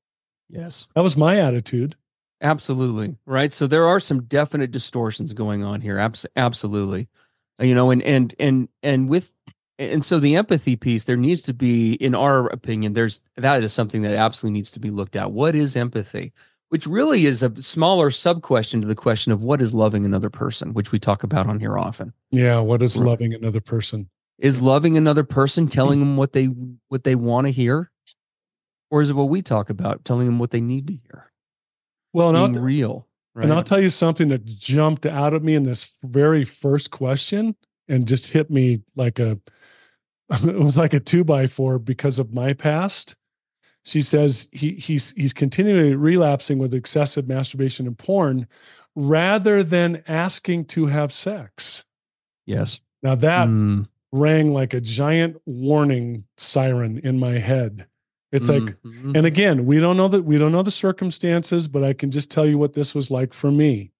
Yes. 0.48 0.86
That 0.94 1.02
was 1.02 1.16
my 1.16 1.38
attitude. 1.38 1.96
Absolutely. 2.40 3.16
Right. 3.26 3.52
So 3.52 3.66
there 3.66 3.86
are 3.86 4.00
some 4.00 4.22
definite 4.24 4.70
distortions 4.70 5.34
going 5.34 5.62
on 5.62 5.80
here. 5.80 5.98
Abs- 5.98 6.26
absolutely. 6.36 7.08
You 7.58 7.74
know, 7.74 7.90
and, 7.90 8.02
and, 8.02 8.34
and, 8.38 8.68
and 8.82 9.08
with 9.08 9.34
and 9.80 10.04
so 10.04 10.20
the 10.20 10.36
empathy 10.36 10.76
piece 10.76 11.04
there 11.04 11.16
needs 11.16 11.42
to 11.42 11.54
be 11.54 11.94
in 11.94 12.14
our 12.14 12.46
opinion 12.48 12.92
there's 12.92 13.20
that 13.36 13.62
is 13.62 13.72
something 13.72 14.02
that 14.02 14.14
absolutely 14.14 14.58
needs 14.58 14.70
to 14.72 14.80
be 14.80 14.90
looked 14.90 15.16
at. 15.16 15.32
What 15.32 15.56
is 15.56 15.74
empathy? 15.74 16.32
Which 16.68 16.86
really 16.86 17.26
is 17.26 17.42
a 17.42 17.60
smaller 17.60 18.10
sub 18.10 18.42
question 18.42 18.80
to 18.80 18.86
the 18.86 18.94
question 18.94 19.32
of 19.32 19.42
what 19.42 19.60
is 19.60 19.74
loving 19.74 20.04
another 20.04 20.30
person 20.30 20.74
which 20.74 20.92
we 20.92 20.98
talk 20.98 21.24
about 21.24 21.48
on 21.48 21.58
here 21.58 21.78
often. 21.78 22.12
Yeah 22.30 22.60
what 22.60 22.82
is 22.82 22.96
loving 22.96 23.34
another 23.34 23.60
person? 23.60 24.08
Is 24.38 24.62
loving 24.62 24.96
another 24.96 25.24
person 25.24 25.64
hmm. 25.64 25.70
telling 25.70 26.00
them 26.00 26.16
what 26.16 26.32
they 26.32 26.46
what 26.88 27.04
they 27.04 27.14
want 27.14 27.46
to 27.46 27.52
hear? 27.52 27.90
Or 28.90 29.00
is 29.00 29.10
it 29.10 29.16
what 29.16 29.28
we 29.28 29.40
talk 29.40 29.70
about 29.70 30.04
telling 30.04 30.26
them 30.26 30.38
what 30.38 30.50
they 30.50 30.60
need 30.60 30.88
to 30.88 30.92
hear? 30.92 31.32
Well 32.12 32.32
being 32.32 32.52
not 32.52 32.62
real 32.62 33.06
right? 33.34 33.44
and 33.44 33.52
i'll 33.52 33.62
tell 33.62 33.80
you 33.80 33.88
something 33.88 34.28
that 34.28 34.44
jumped 34.44 35.06
out 35.06 35.32
at 35.32 35.44
me 35.44 35.54
in 35.54 35.62
this 35.62 35.96
very 36.02 36.44
first 36.44 36.90
question 36.90 37.54
and 37.88 38.06
just 38.06 38.32
hit 38.32 38.50
me 38.50 38.82
like 38.96 39.18
a 39.18 39.38
it 40.44 40.58
was 40.58 40.78
like 40.78 40.94
a 40.94 41.00
two 41.00 41.24
by 41.24 41.46
four 41.46 41.78
because 41.78 42.18
of 42.18 42.32
my 42.32 42.52
past. 42.52 43.16
She 43.84 44.02
says 44.02 44.48
he 44.52 44.74
he's 44.74 45.12
he's 45.12 45.32
continually 45.32 45.94
relapsing 45.94 46.58
with 46.58 46.74
excessive 46.74 47.26
masturbation 47.26 47.86
and 47.86 47.96
porn 47.96 48.46
rather 48.94 49.62
than 49.62 50.02
asking 50.06 50.66
to 50.66 50.86
have 50.86 51.12
sex. 51.12 51.84
Yes. 52.46 52.80
Now 53.02 53.14
that 53.16 53.48
mm. 53.48 53.88
rang 54.12 54.52
like 54.52 54.74
a 54.74 54.80
giant 54.80 55.40
warning 55.46 56.24
siren 56.36 56.98
in 56.98 57.18
my 57.18 57.38
head. 57.38 57.86
It's 58.32 58.48
mm-hmm. 58.48 58.66
like, 58.66 59.16
and 59.16 59.26
again, 59.26 59.66
we 59.66 59.80
don't 59.80 59.96
know 59.96 60.08
that 60.08 60.22
we 60.22 60.38
don't 60.38 60.52
know 60.52 60.62
the 60.62 60.70
circumstances, 60.70 61.66
but 61.66 61.82
I 61.82 61.92
can 61.92 62.10
just 62.10 62.30
tell 62.30 62.46
you 62.46 62.58
what 62.58 62.74
this 62.74 62.94
was 62.94 63.10
like 63.10 63.32
for 63.32 63.50
me. 63.50 63.92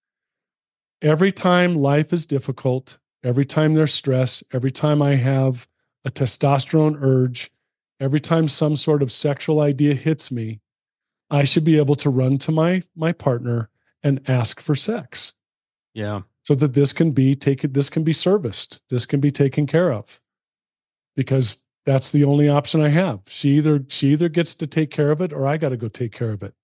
Every 1.02 1.32
time 1.32 1.75
life 1.75 2.12
is 2.12 2.26
difficult, 2.26 2.99
every 3.25 3.44
time 3.44 3.75
there's 3.75 3.94
stress, 3.94 4.44
every 4.52 4.70
time 4.70 5.02
I 5.02 5.16
have 5.16 5.66
a 6.04 6.11
testosterone 6.11 6.99
urge, 7.00 7.50
every 7.99 8.21
time 8.21 8.49
some 8.49 8.76
sort 8.76 9.02
of 9.02 9.12
sexual 9.12 9.61
idea 9.61 9.95
hits 9.95 10.30
me, 10.30 10.61
I 11.30 11.45
should 11.45 11.64
be 11.64 11.78
able 11.78 11.95
to 11.97 12.11
run 12.11 12.38
to 12.38 12.52
my 12.52 12.83
my 12.97 13.12
partner 13.12 13.71
and 14.02 14.21
ask 14.28 14.61
for 14.61 14.75
sex. 14.75 15.35
Yeah. 15.95 16.23
So 16.45 16.54
that 16.54 16.75
this 16.75 16.92
can 16.92 17.12
be 17.12 17.37
taken 17.37 17.73
this 17.73 17.90
can 17.90 18.02
be 18.02 18.12
serviced. 18.12 18.80
This 18.90 19.07
can 19.07 19.21
be 19.21 19.30
taken 19.30 19.66
care 19.66 19.92
of. 19.92 20.21
Because 21.16 21.64
that's 21.87 22.12
the 22.12 22.25
only 22.25 22.49
option 22.49 22.80
I 22.80 22.88
have. 22.88 23.21
She 23.26 23.57
either 23.57 23.85
she 23.88 24.12
either 24.12 24.28
gets 24.28 24.54
to 24.57 24.66
take 24.66 24.90
care 24.90 25.11
of 25.11 25.21
it 25.21 25.33
or 25.33 25.47
I 25.47 25.57
got 25.57 25.71
to 25.71 25.76
go 25.76 25.88
take 25.88 26.12
care 26.12 26.30
of 26.30 26.42
it. 26.42 26.54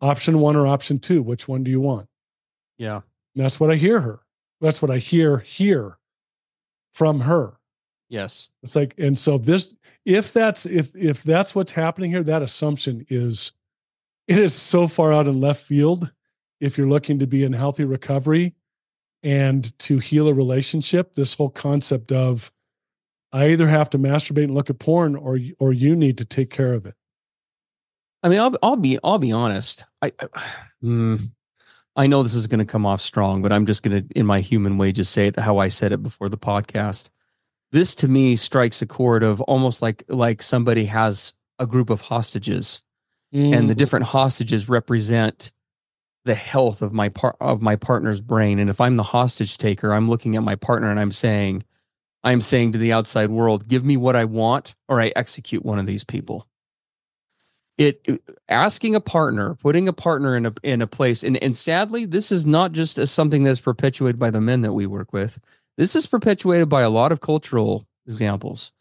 Option 0.00 0.38
1 0.38 0.54
or 0.54 0.66
option 0.66 1.00
2, 1.00 1.22
which 1.22 1.48
one 1.48 1.64
do 1.64 1.72
you 1.72 1.80
want? 1.80 2.06
Yeah. 2.76 3.00
And 3.34 3.44
that's 3.44 3.58
what 3.58 3.70
I 3.70 3.74
hear 3.74 4.00
her. 4.00 4.20
That's 4.60 4.80
what 4.80 4.90
I 4.90 4.98
hear 4.98 5.38
here 5.38 5.98
from 6.92 7.20
her. 7.20 7.58
Yes. 8.08 8.48
It's 8.62 8.74
like, 8.74 8.94
and 8.98 9.18
so 9.18 9.38
this, 9.38 9.74
if 10.04 10.32
that's 10.32 10.64
if 10.64 10.96
if 10.96 11.22
that's 11.22 11.54
what's 11.54 11.72
happening 11.72 12.10
here, 12.10 12.22
that 12.22 12.42
assumption 12.42 13.04
is 13.10 13.52
it 14.26 14.38
is 14.38 14.54
so 14.54 14.88
far 14.88 15.12
out 15.12 15.26
in 15.26 15.40
left 15.40 15.64
field. 15.64 16.10
If 16.60 16.76
you're 16.76 16.88
looking 16.88 17.18
to 17.20 17.26
be 17.26 17.44
in 17.44 17.52
healthy 17.52 17.84
recovery 17.84 18.54
and 19.22 19.78
to 19.80 19.98
heal 19.98 20.28
a 20.28 20.34
relationship, 20.34 21.14
this 21.14 21.34
whole 21.34 21.50
concept 21.50 22.10
of 22.10 22.50
I 23.32 23.50
either 23.50 23.68
have 23.68 23.90
to 23.90 23.98
masturbate 23.98 24.44
and 24.44 24.54
look 24.54 24.70
at 24.70 24.78
porn 24.78 25.14
or 25.14 25.38
or 25.58 25.72
you 25.72 25.94
need 25.94 26.18
to 26.18 26.24
take 26.24 26.50
care 26.50 26.72
of 26.72 26.86
it. 26.86 26.94
I 28.22 28.28
mean, 28.28 28.40
I'll 28.40 28.56
I'll 28.62 28.76
be 28.76 28.98
I'll 29.04 29.18
be 29.18 29.32
honest. 29.32 29.84
I 30.00 30.12
I, 30.18 30.26
mm, 30.82 31.30
I 31.96 32.06
know 32.06 32.22
this 32.22 32.34
is 32.34 32.46
going 32.46 32.60
to 32.60 32.64
come 32.64 32.86
off 32.86 33.02
strong, 33.02 33.42
but 33.42 33.52
I'm 33.52 33.66
just 33.66 33.82
going 33.82 34.08
to, 34.08 34.18
in 34.18 34.24
my 34.24 34.40
human 34.40 34.78
way, 34.78 34.92
just 34.92 35.12
say 35.12 35.26
it 35.26 35.38
how 35.38 35.58
I 35.58 35.66
said 35.66 35.90
it 35.90 36.00
before 36.00 36.28
the 36.28 36.38
podcast 36.38 37.08
this 37.72 37.94
to 37.96 38.08
me 38.08 38.36
strikes 38.36 38.82
a 38.82 38.86
chord 38.86 39.22
of 39.22 39.40
almost 39.42 39.82
like 39.82 40.04
like 40.08 40.42
somebody 40.42 40.86
has 40.86 41.34
a 41.58 41.66
group 41.66 41.90
of 41.90 42.00
hostages 42.02 42.82
mm. 43.34 43.54
and 43.56 43.68
the 43.68 43.74
mm. 43.74 43.78
different 43.78 44.06
hostages 44.06 44.68
represent 44.68 45.52
the 46.24 46.34
health 46.34 46.82
of 46.82 46.92
my 46.92 47.08
part 47.08 47.36
of 47.40 47.62
my 47.62 47.76
partner's 47.76 48.20
brain 48.20 48.58
and 48.58 48.70
if 48.70 48.80
i'm 48.80 48.96
the 48.96 49.02
hostage 49.02 49.58
taker 49.58 49.92
i'm 49.92 50.08
looking 50.08 50.36
at 50.36 50.42
my 50.42 50.54
partner 50.54 50.90
and 50.90 51.00
i'm 51.00 51.12
saying 51.12 51.62
i'm 52.24 52.40
saying 52.40 52.72
to 52.72 52.78
the 52.78 52.92
outside 52.92 53.30
world 53.30 53.68
give 53.68 53.84
me 53.84 53.96
what 53.96 54.16
i 54.16 54.24
want 54.24 54.74
or 54.88 55.00
i 55.00 55.12
execute 55.16 55.64
one 55.64 55.78
of 55.78 55.86
these 55.86 56.04
people 56.04 56.46
it 57.78 58.20
asking 58.48 58.94
a 58.94 59.00
partner 59.00 59.54
putting 59.54 59.88
a 59.88 59.92
partner 59.92 60.36
in 60.36 60.46
a 60.46 60.52
in 60.62 60.82
a 60.82 60.86
place 60.86 61.22
and 61.22 61.36
and 61.42 61.54
sadly 61.54 62.04
this 62.04 62.30
is 62.32 62.44
not 62.44 62.72
just 62.72 62.98
as 62.98 63.10
something 63.10 63.44
that's 63.44 63.60
perpetuated 63.60 64.18
by 64.18 64.30
the 64.30 64.40
men 64.40 64.62
that 64.62 64.72
we 64.72 64.86
work 64.86 65.12
with 65.12 65.40
this 65.78 65.96
is 65.96 66.06
perpetuated 66.06 66.68
by 66.68 66.82
a 66.82 66.90
lot 66.90 67.12
of 67.12 67.20
cultural 67.20 67.86
examples. 68.06 68.72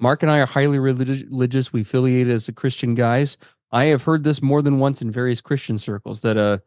Mark 0.00 0.22
and 0.22 0.32
I 0.32 0.40
are 0.40 0.46
highly 0.46 0.78
religious. 0.78 1.72
We 1.72 1.82
affiliate 1.82 2.28
as 2.28 2.48
a 2.48 2.52
Christian 2.52 2.94
guys. 2.94 3.38
I 3.70 3.84
have 3.84 4.02
heard 4.02 4.24
this 4.24 4.42
more 4.42 4.62
than 4.62 4.78
once 4.78 5.02
in 5.02 5.10
various 5.10 5.40
Christian 5.40 5.78
circles 5.78 6.22
that 6.22 6.36
a 6.36 6.62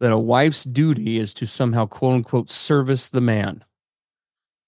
that 0.00 0.12
a 0.12 0.18
wife's 0.18 0.64
duty 0.64 1.18
is 1.18 1.34
to 1.34 1.46
somehow 1.46 1.86
quote 1.86 2.14
unquote 2.14 2.50
service 2.50 3.10
the 3.10 3.20
man. 3.20 3.64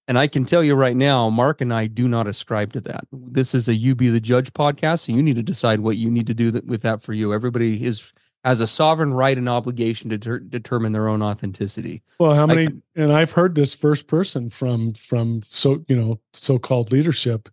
And 0.07 0.19
I 0.19 0.27
can 0.27 0.45
tell 0.45 0.63
you 0.63 0.75
right 0.75 0.95
now, 0.95 1.29
Mark 1.29 1.61
and 1.61 1.73
I 1.73 1.87
do 1.87 2.07
not 2.07 2.27
ascribe 2.27 2.73
to 2.73 2.81
that. 2.81 3.05
This 3.11 3.55
is 3.55 3.67
a 3.67 3.73
you 3.73 3.95
be 3.95 4.09
the 4.09 4.19
judge 4.19 4.53
podcast, 4.53 5.01
so 5.01 5.13
you 5.13 5.23
need 5.23 5.35
to 5.35 5.43
decide 5.43 5.79
what 5.79 5.97
you 5.97 6.11
need 6.11 6.27
to 6.27 6.33
do 6.33 6.51
with 6.65 6.83
that 6.83 7.01
for 7.01 7.13
you. 7.13 7.33
Everybody 7.33 7.83
is 7.83 8.13
has 8.45 8.61
a 8.61 8.67
sovereign 8.67 9.13
right 9.13 9.37
and 9.37 9.49
obligation 9.49 10.09
to 10.11 10.17
ter- 10.19 10.39
determine 10.39 10.91
their 10.93 11.07
own 11.07 11.21
authenticity. 11.23 12.03
Well, 12.19 12.35
how 12.35 12.45
many? 12.45 12.67
and 12.95 13.11
I've 13.11 13.31
heard 13.31 13.55
this 13.55 13.73
first 13.73 14.07
person 14.07 14.49
from 14.49 14.93
from 14.93 15.41
so 15.47 15.83
you 15.87 15.95
know 15.95 16.19
so 16.33 16.59
called 16.59 16.91
leadership. 16.91 17.49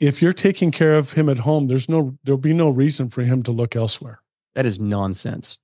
If 0.00 0.20
you're 0.20 0.32
taking 0.34 0.70
care 0.70 0.96
of 0.96 1.12
him 1.12 1.28
at 1.30 1.38
home, 1.38 1.66
there's 1.66 1.88
no 1.88 2.16
there'll 2.24 2.38
be 2.38 2.52
no 2.52 2.68
reason 2.68 3.08
for 3.08 3.22
him 3.22 3.42
to 3.44 3.52
look 3.52 3.74
elsewhere. 3.74 4.20
That 4.54 4.66
is 4.66 4.78
nonsense. 4.78 5.58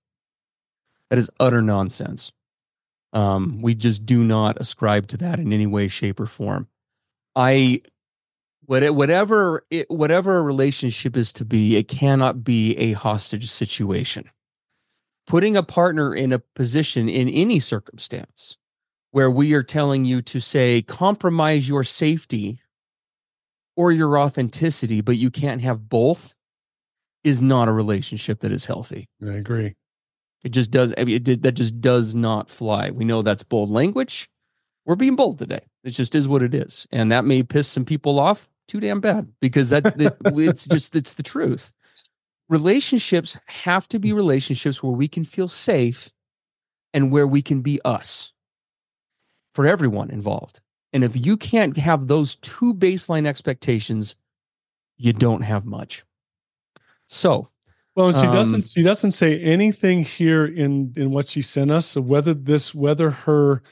That 1.10 1.18
is 1.18 1.30
utter 1.38 1.60
nonsense. 1.60 2.32
Um, 3.12 3.60
we 3.60 3.74
just 3.74 4.06
do 4.06 4.24
not 4.24 4.56
ascribe 4.60 5.08
to 5.08 5.16
that 5.18 5.38
in 5.40 5.52
any 5.52 5.66
way, 5.66 5.88
shape, 5.88 6.20
or 6.20 6.26
form. 6.26 6.68
I 7.36 7.82
What- 8.64 8.94
Whatever 8.94 9.66
it, 9.70 9.90
whatever 9.90 10.38
a 10.38 10.42
relationship 10.42 11.16
is 11.16 11.32
to 11.34 11.44
be, 11.44 11.76
it 11.76 11.88
cannot 11.88 12.44
be 12.44 12.76
a 12.78 12.92
hostage 12.92 13.50
situation. 13.50 14.30
Putting 15.30 15.56
a 15.56 15.62
partner 15.62 16.12
in 16.12 16.32
a 16.32 16.40
position 16.40 17.08
in 17.08 17.28
any 17.28 17.60
circumstance 17.60 18.58
where 19.12 19.30
we 19.30 19.54
are 19.54 19.62
telling 19.62 20.04
you 20.04 20.22
to 20.22 20.40
say 20.40 20.82
compromise 20.82 21.68
your 21.68 21.84
safety 21.84 22.58
or 23.76 23.92
your 23.92 24.18
authenticity, 24.18 25.00
but 25.00 25.16
you 25.16 25.30
can't 25.30 25.60
have 25.62 25.88
both, 25.88 26.34
is 27.22 27.40
not 27.40 27.68
a 27.68 27.72
relationship 27.72 28.40
that 28.40 28.50
is 28.50 28.64
healthy. 28.64 29.08
I 29.24 29.34
agree. 29.34 29.76
It 30.42 30.48
just 30.48 30.72
does. 30.72 30.92
I 30.98 31.04
mean, 31.04 31.14
it, 31.14 31.22
did- 31.22 31.42
that 31.42 31.52
just 31.52 31.80
does 31.80 32.12
not 32.12 32.50
fly. 32.50 32.90
We 32.90 33.04
know 33.04 33.22
that's 33.22 33.44
bold 33.44 33.70
language. 33.70 34.28
We're 34.84 34.96
being 34.96 35.14
bold 35.14 35.38
today. 35.38 35.60
It 35.84 35.90
just 35.90 36.16
is 36.16 36.26
what 36.26 36.42
it 36.42 36.54
is, 36.54 36.88
and 36.90 37.12
that 37.12 37.24
may 37.24 37.44
piss 37.44 37.68
some 37.68 37.84
people 37.84 38.18
off. 38.18 38.48
Too 38.66 38.80
damn 38.80 39.00
bad 39.00 39.28
because 39.40 39.70
that 39.70 40.00
it, 40.00 40.16
it's 40.24 40.66
just 40.66 40.96
it's 40.96 41.12
the 41.14 41.22
truth. 41.22 41.72
Relationships 42.50 43.38
have 43.46 43.88
to 43.88 43.98
be 44.00 44.12
relationships 44.12 44.82
where 44.82 44.92
we 44.92 45.08
can 45.08 45.24
feel 45.24 45.48
safe, 45.48 46.10
and 46.92 47.12
where 47.12 47.26
we 47.26 47.40
can 47.40 47.62
be 47.62 47.80
us. 47.84 48.32
For 49.54 49.66
everyone 49.66 50.10
involved, 50.10 50.60
and 50.92 51.04
if 51.04 51.16
you 51.16 51.36
can't 51.36 51.76
have 51.76 52.08
those 52.08 52.34
two 52.36 52.74
baseline 52.74 53.24
expectations, 53.26 54.16
you 54.96 55.12
don't 55.12 55.42
have 55.42 55.64
much. 55.64 56.04
So 57.06 57.48
Well, 57.96 58.12
she 58.12 58.26
Um, 58.26 58.34
doesn't. 58.34 58.62
She 58.68 58.82
doesn't 58.82 59.12
say 59.12 59.40
anything 59.40 60.04
here 60.04 60.44
in 60.44 60.92
in 60.96 61.10
what 61.10 61.28
she 61.28 61.42
sent 61.42 61.70
us. 61.70 61.86
So 61.86 62.00
whether 62.00 62.34
this, 62.34 62.74
whether 62.74 63.10
her 63.10 63.62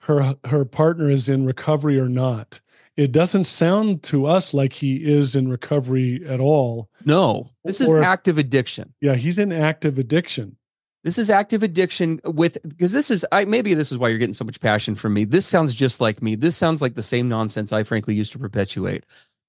her 0.00 0.34
her 0.44 0.64
partner 0.64 1.10
is 1.10 1.28
in 1.28 1.44
recovery 1.46 1.98
or 1.98 2.08
not, 2.08 2.60
it 2.96 3.12
doesn't 3.12 3.44
sound 3.44 4.02
to 4.04 4.26
us 4.26 4.52
like 4.52 4.72
he 4.72 4.96
is 4.96 5.34
in 5.36 5.48
recovery 5.48 6.22
at 6.26 6.40
all. 6.40 6.88
no, 7.04 7.48
this 7.64 7.80
is 7.80 7.92
Or- 7.92 8.02
active 8.02 8.38
addiction. 8.38 8.92
Yeah, 9.00 9.14
he's 9.14 9.38
in 9.38 9.52
active 9.52 9.98
addiction. 9.98 10.56
This 11.02 11.16
is 11.16 11.30
active 11.30 11.62
addiction 11.62 12.20
with 12.24 12.58
because 12.66 12.92
this 12.92 13.10
is 13.10 13.24
I 13.32 13.46
maybe 13.46 13.72
this 13.72 13.90
is 13.90 13.96
why 13.96 14.08
you're 14.10 14.18
getting 14.18 14.34
so 14.34 14.44
much 14.44 14.60
passion 14.60 14.94
from 14.94 15.14
me. 15.14 15.24
This 15.24 15.46
sounds 15.46 15.74
just 15.74 15.98
like 16.00 16.20
me. 16.22 16.34
This 16.34 16.56
sounds 16.56 16.82
like 16.82 16.94
the 16.94 17.02
same 17.02 17.26
nonsense 17.26 17.72
I 17.72 17.84
frankly 17.84 18.14
used 18.14 18.32
to 18.32 18.38
perpetuate. 18.38 19.06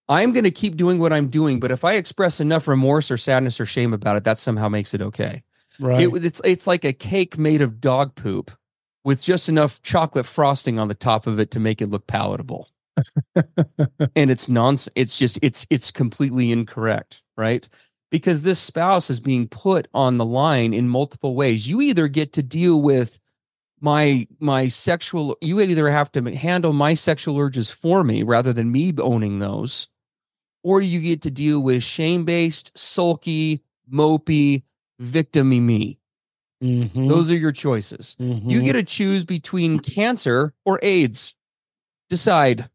I'm 0.07 0.31
going 0.33 0.45
to 0.45 0.51
keep 0.51 0.77
doing 0.77 0.97
what 0.99 1.11
I'm 1.13 1.27
doing, 1.27 1.59
but 1.59 1.71
if 1.71 1.83
I 1.83 1.93
express 1.93 2.39
enough 2.39 2.67
remorse 2.69 3.11
or 3.11 3.17
sadness 3.17 3.59
or 3.59 3.65
shame 3.65 3.93
about 3.93 4.15
it, 4.17 4.23
that 4.23 4.39
somehow 4.39 4.69
makes 4.69 4.93
it 4.93 5.01
okay. 5.01 5.43
Right. 5.79 6.01
It, 6.03 6.25
it's 6.25 6.41
it's 6.45 6.67
like 6.67 6.85
a 6.85 6.93
cake 6.93 7.37
made 7.37 7.61
of 7.61 7.81
dog 7.81 8.15
poop 8.15 8.51
with 9.03 9.21
just 9.21 9.49
enough 9.49 9.81
chocolate 9.81 10.25
frosting 10.25 10.79
on 10.79 10.87
the 10.87 10.93
top 10.95 11.27
of 11.27 11.37
it 11.37 11.51
to 11.51 11.59
make 11.59 11.81
it 11.81 11.87
look 11.89 12.07
palatable. 12.07 12.69
and 14.15 14.31
it's 14.31 14.49
nonsense. 14.49 14.93
It's 14.95 15.17
just 15.17 15.39
it's 15.41 15.65
it's 15.69 15.91
completely 15.91 16.51
incorrect, 16.51 17.21
right? 17.37 17.67
Because 18.09 18.43
this 18.43 18.59
spouse 18.59 19.09
is 19.09 19.19
being 19.19 19.47
put 19.47 19.87
on 19.93 20.17
the 20.17 20.25
line 20.25 20.73
in 20.73 20.89
multiple 20.89 21.35
ways. 21.35 21.67
You 21.69 21.81
either 21.81 22.07
get 22.07 22.33
to 22.33 22.43
deal 22.43 22.81
with 22.81 23.19
my 23.79 24.27
my 24.39 24.67
sexual. 24.67 25.37
You 25.41 25.59
either 25.61 25.89
have 25.89 26.11
to 26.13 26.35
handle 26.35 26.73
my 26.73 26.93
sexual 26.93 27.39
urges 27.39 27.71
for 27.71 28.03
me 28.03 28.23
rather 28.23 28.53
than 28.53 28.71
me 28.71 28.93
owning 28.99 29.39
those, 29.39 29.87
or 30.63 30.81
you 30.81 30.99
get 30.99 31.21
to 31.23 31.31
deal 31.31 31.59
with 31.61 31.83
shame 31.83 32.25
based, 32.25 32.77
sulky, 32.77 33.63
mopey, 33.91 34.63
victimy 35.01 35.61
me. 35.61 35.97
Mhm, 36.61 37.09
Those 37.09 37.31
are 37.31 37.37
your 37.37 37.51
choices. 37.51 38.15
You 38.19 38.35
mhm. 38.61 38.65
get 38.65 38.73
to 38.73 38.83
choose 38.83 39.23
between 39.23 39.79
cancer 39.79 40.53
or 40.63 40.79
AIDS. 40.83 41.33
Decide. 42.09 42.69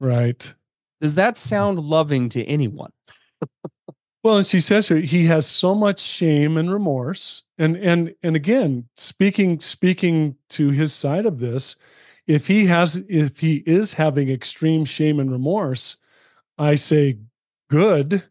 Right. 0.00 0.54
Does 1.00 1.14
that 1.16 1.36
sound 1.36 1.80
loving 1.80 2.28
to 2.30 2.44
anyone? 2.44 2.92
Well, 4.22 4.38
and 4.38 4.46
she 4.46 4.60
says 4.60 4.88
here 4.88 5.00
he 5.00 5.26
has 5.26 5.46
so 5.46 5.74
much 5.74 6.00
shame 6.00 6.56
and 6.56 6.72
remorse, 6.72 7.44
and 7.58 7.76
and 7.76 8.14
and 8.22 8.34
again, 8.34 8.88
speaking 8.96 9.60
speaking 9.60 10.36
to 10.50 10.70
his 10.70 10.94
side 10.94 11.26
of 11.26 11.40
this, 11.40 11.76
if 12.26 12.46
he 12.46 12.64
has 12.66 13.02
if 13.08 13.40
he 13.40 13.56
is 13.66 13.92
having 13.92 14.30
extreme 14.30 14.86
shame 14.86 15.20
and 15.20 15.30
remorse, 15.30 15.98
I 16.56 16.76
say 16.76 17.18
good. 17.68 18.24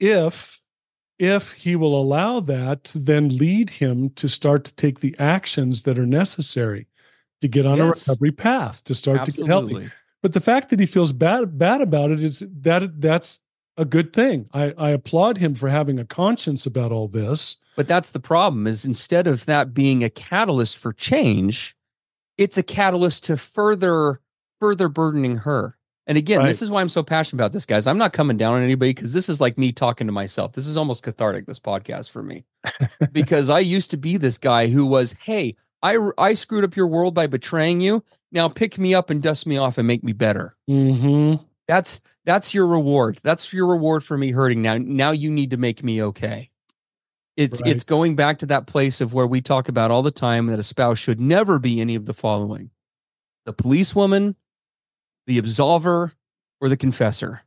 If 0.00 0.60
if 1.20 1.52
he 1.52 1.76
will 1.76 1.98
allow 1.98 2.40
that 2.40 2.82
to 2.84 2.98
then 2.98 3.28
lead 3.28 3.70
him 3.70 4.10
to 4.10 4.28
start 4.28 4.64
to 4.64 4.74
take 4.74 5.00
the 5.00 5.14
actions 5.20 5.84
that 5.84 6.00
are 6.00 6.06
necessary 6.06 6.88
to 7.40 7.48
get 7.48 7.64
on 7.64 7.78
Yes. 7.78 8.08
a 8.08 8.10
recovery 8.10 8.32
path 8.32 8.82
to 8.84 8.94
start 8.94 9.24
to 9.24 9.30
get 9.30 9.46
healthy. 9.46 9.88
But 10.26 10.32
the 10.32 10.40
fact 10.40 10.70
that 10.70 10.80
he 10.80 10.86
feels 10.86 11.12
bad 11.12 11.56
bad 11.56 11.80
about 11.80 12.10
it 12.10 12.20
is 12.20 12.42
that 12.62 13.00
that's 13.00 13.38
a 13.76 13.84
good 13.84 14.12
thing. 14.12 14.48
I, 14.52 14.74
I 14.76 14.88
applaud 14.90 15.38
him 15.38 15.54
for 15.54 15.68
having 15.68 16.00
a 16.00 16.04
conscience 16.04 16.66
about 16.66 16.90
all 16.90 17.06
this. 17.06 17.58
But 17.76 17.86
that's 17.86 18.10
the 18.10 18.18
problem 18.18 18.66
is 18.66 18.84
instead 18.84 19.28
of 19.28 19.46
that 19.46 19.72
being 19.72 20.02
a 20.02 20.10
catalyst 20.10 20.78
for 20.78 20.92
change, 20.92 21.76
it's 22.36 22.58
a 22.58 22.64
catalyst 22.64 23.22
to 23.26 23.36
further 23.36 24.20
further 24.58 24.88
burdening 24.88 25.36
her. 25.36 25.78
And 26.08 26.18
again, 26.18 26.40
Right. 26.40 26.48
this 26.48 26.60
is 26.60 26.72
why 26.72 26.80
I'm 26.80 26.88
so 26.88 27.04
passionate 27.04 27.40
about 27.40 27.52
this, 27.52 27.64
guys. 27.64 27.86
I'm 27.86 27.98
not 27.98 28.12
coming 28.12 28.36
down 28.36 28.56
on 28.56 28.62
anybody 28.62 28.94
because 28.94 29.12
this 29.12 29.28
is 29.28 29.40
like 29.40 29.56
me 29.56 29.70
talking 29.70 30.08
to 30.08 30.12
myself. 30.12 30.54
This 30.54 30.66
is 30.66 30.76
almost 30.76 31.04
cathartic, 31.04 31.46
this 31.46 31.60
podcast 31.60 32.10
for 32.10 32.24
me. 32.24 32.44
because 33.12 33.48
I 33.48 33.60
used 33.60 33.92
to 33.92 33.96
be 33.96 34.16
this 34.16 34.38
guy 34.38 34.66
who 34.66 34.86
was, 34.86 35.12
hey, 35.12 35.54
I 35.82 35.98
I 36.18 36.34
screwed 36.34 36.64
up 36.64 36.76
your 36.76 36.86
world 36.86 37.14
by 37.14 37.26
betraying 37.26 37.80
you. 37.80 38.02
Now 38.32 38.48
pick 38.48 38.78
me 38.78 38.94
up 38.94 39.10
and 39.10 39.22
dust 39.22 39.46
me 39.46 39.56
off 39.56 39.78
and 39.78 39.86
make 39.86 40.02
me 40.02 40.12
better. 40.12 40.56
Mm-hmm. 40.68 41.42
That's 41.68 42.00
that's 42.24 42.54
your 42.54 42.66
reward. 42.66 43.18
That's 43.22 43.52
your 43.52 43.66
reward 43.66 44.02
for 44.04 44.16
me 44.18 44.30
hurting. 44.32 44.62
Now 44.62 44.78
now 44.78 45.10
you 45.10 45.30
need 45.30 45.50
to 45.50 45.56
make 45.56 45.82
me 45.84 46.02
okay. 46.02 46.50
It's 47.36 47.60
Right. 47.60 47.70
it's 47.72 47.84
going 47.84 48.16
back 48.16 48.38
to 48.38 48.46
that 48.46 48.66
place 48.66 49.00
of 49.00 49.12
where 49.12 49.26
we 49.26 49.40
talk 49.40 49.68
about 49.68 49.90
all 49.90 50.02
the 50.02 50.10
time 50.10 50.46
that 50.46 50.58
a 50.58 50.62
spouse 50.62 50.98
should 50.98 51.20
never 51.20 51.58
be 51.58 51.80
any 51.80 51.94
of 51.94 52.06
the 52.06 52.14
following: 52.14 52.70
the 53.44 53.52
policewoman, 53.52 54.36
the 55.26 55.40
absolver, 55.40 56.12
or 56.60 56.68
the 56.68 56.76
confessor. 56.76 57.42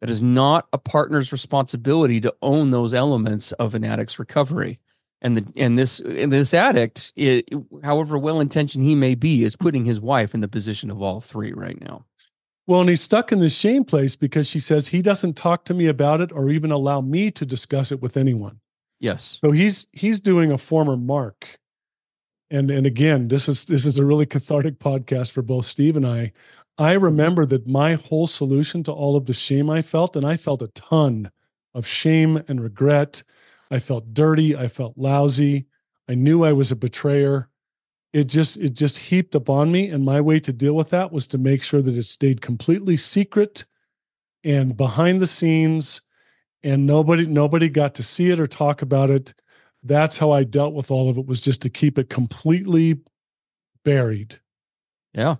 That 0.00 0.10
is 0.10 0.22
not 0.22 0.68
a 0.72 0.78
partner's 0.78 1.32
responsibility 1.32 2.20
to 2.20 2.34
own 2.40 2.70
those 2.70 2.94
elements 2.94 3.50
of 3.52 3.74
an 3.74 3.84
addict's 3.84 4.18
recovery. 4.18 4.78
And 5.20 5.36
the 5.36 5.52
and 5.56 5.76
this 5.76 5.98
and 5.98 6.32
this 6.32 6.54
addict, 6.54 7.12
i 7.18 7.42
however 7.82 8.16
well 8.16 8.40
intentioned 8.40 8.84
he 8.84 8.94
may 8.94 9.16
be, 9.16 9.42
is 9.42 9.56
putting 9.56 9.84
his 9.84 10.00
wife 10.00 10.32
in 10.32 10.40
the 10.40 10.48
position 10.48 10.90
of 10.90 11.02
all 11.02 11.20
three 11.20 11.52
right 11.52 11.80
now. 11.80 12.04
Well, 12.68 12.80
and 12.80 12.90
he's 12.90 13.00
stuck 13.00 13.32
in 13.32 13.40
the 13.40 13.48
shame 13.48 13.84
place 13.84 14.14
because 14.14 14.46
she 14.46 14.60
says 14.60 14.86
he 14.86 15.00
doesn't 15.00 15.38
talk 15.38 15.64
to 15.64 15.74
me 15.74 15.86
about 15.86 16.20
it 16.20 16.30
or 16.30 16.50
even 16.50 16.70
allow 16.70 17.00
me 17.00 17.30
to 17.30 17.46
discuss 17.46 17.90
it 17.90 18.02
with 18.02 18.16
anyone. 18.16 18.60
Yes. 19.00 19.38
So 19.40 19.52
he's 19.52 19.86
he's 19.92 20.20
doing 20.20 20.52
a 20.52 20.58
former 20.58 20.96
mark. 20.96 21.58
And 22.50 22.70
and 22.70 22.86
again, 22.86 23.28
this 23.28 23.48
is 23.48 23.64
this 23.64 23.86
is 23.86 23.98
a 23.98 24.04
really 24.04 24.26
cathartic 24.26 24.78
podcast 24.78 25.30
for 25.30 25.42
both 25.42 25.64
Steve 25.64 25.96
and 25.96 26.06
I. 26.06 26.32
I 26.78 26.92
remember 26.92 27.44
that 27.46 27.66
my 27.66 27.94
whole 27.94 28.26
solution 28.26 28.84
to 28.84 28.92
all 28.92 29.16
of 29.16 29.26
the 29.26 29.34
shame 29.34 29.68
I 29.68 29.82
felt, 29.82 30.14
and 30.14 30.24
I 30.24 30.36
felt 30.36 30.62
a 30.62 30.68
ton 30.68 31.30
of 31.74 31.86
shame 31.86 32.42
and 32.48 32.62
regret. 32.62 33.22
I 33.70 33.78
felt 33.78 34.14
dirty. 34.14 34.56
I 34.56 34.68
felt 34.68 34.96
lousy. 34.96 35.66
I 36.08 36.14
knew 36.14 36.44
I 36.44 36.52
was 36.52 36.70
a 36.72 36.76
betrayer. 36.76 37.48
It 38.12 38.24
just 38.24 38.56
it 38.56 38.70
just 38.70 38.96
heaped 38.98 39.34
upon 39.34 39.70
me. 39.70 39.88
And 39.88 40.04
my 40.04 40.20
way 40.20 40.40
to 40.40 40.52
deal 40.52 40.74
with 40.74 40.90
that 40.90 41.12
was 41.12 41.26
to 41.28 41.38
make 41.38 41.62
sure 41.62 41.82
that 41.82 41.96
it 41.96 42.04
stayed 42.04 42.40
completely 42.40 42.96
secret 42.96 43.64
and 44.44 44.76
behind 44.76 45.20
the 45.20 45.26
scenes 45.26 46.00
and 46.62 46.86
nobody 46.86 47.26
nobody 47.26 47.68
got 47.68 47.94
to 47.96 48.02
see 48.02 48.30
it 48.30 48.40
or 48.40 48.46
talk 48.46 48.82
about 48.82 49.10
it 49.10 49.34
that's 49.82 50.16
how 50.18 50.30
i 50.30 50.42
dealt 50.44 50.74
with 50.74 50.90
all 50.92 51.08
of 51.10 51.18
it 51.18 51.26
was 51.26 51.40
just 51.40 51.60
to 51.62 51.68
keep 51.70 51.98
it 51.98 52.08
completely 52.08 53.00
buried 53.84 54.38
Yeah. 55.14 55.36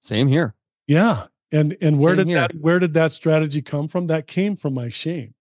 Same 0.00 0.28
here. 0.28 0.54
yeah 0.86 1.26
and 1.52 1.76
and 1.80 1.98
where 1.98 2.14
Same 2.16 2.26
did 2.26 2.28
here. 2.28 2.36
that 2.40 2.54
where 2.60 2.78
did 2.78 2.94
that 2.94 3.12
strategy 3.12 3.62
come 3.62 3.88
from 3.88 4.06
that 4.08 4.26
came 4.26 4.56
from 4.56 4.74
my 4.74 4.88
shame 4.90 5.34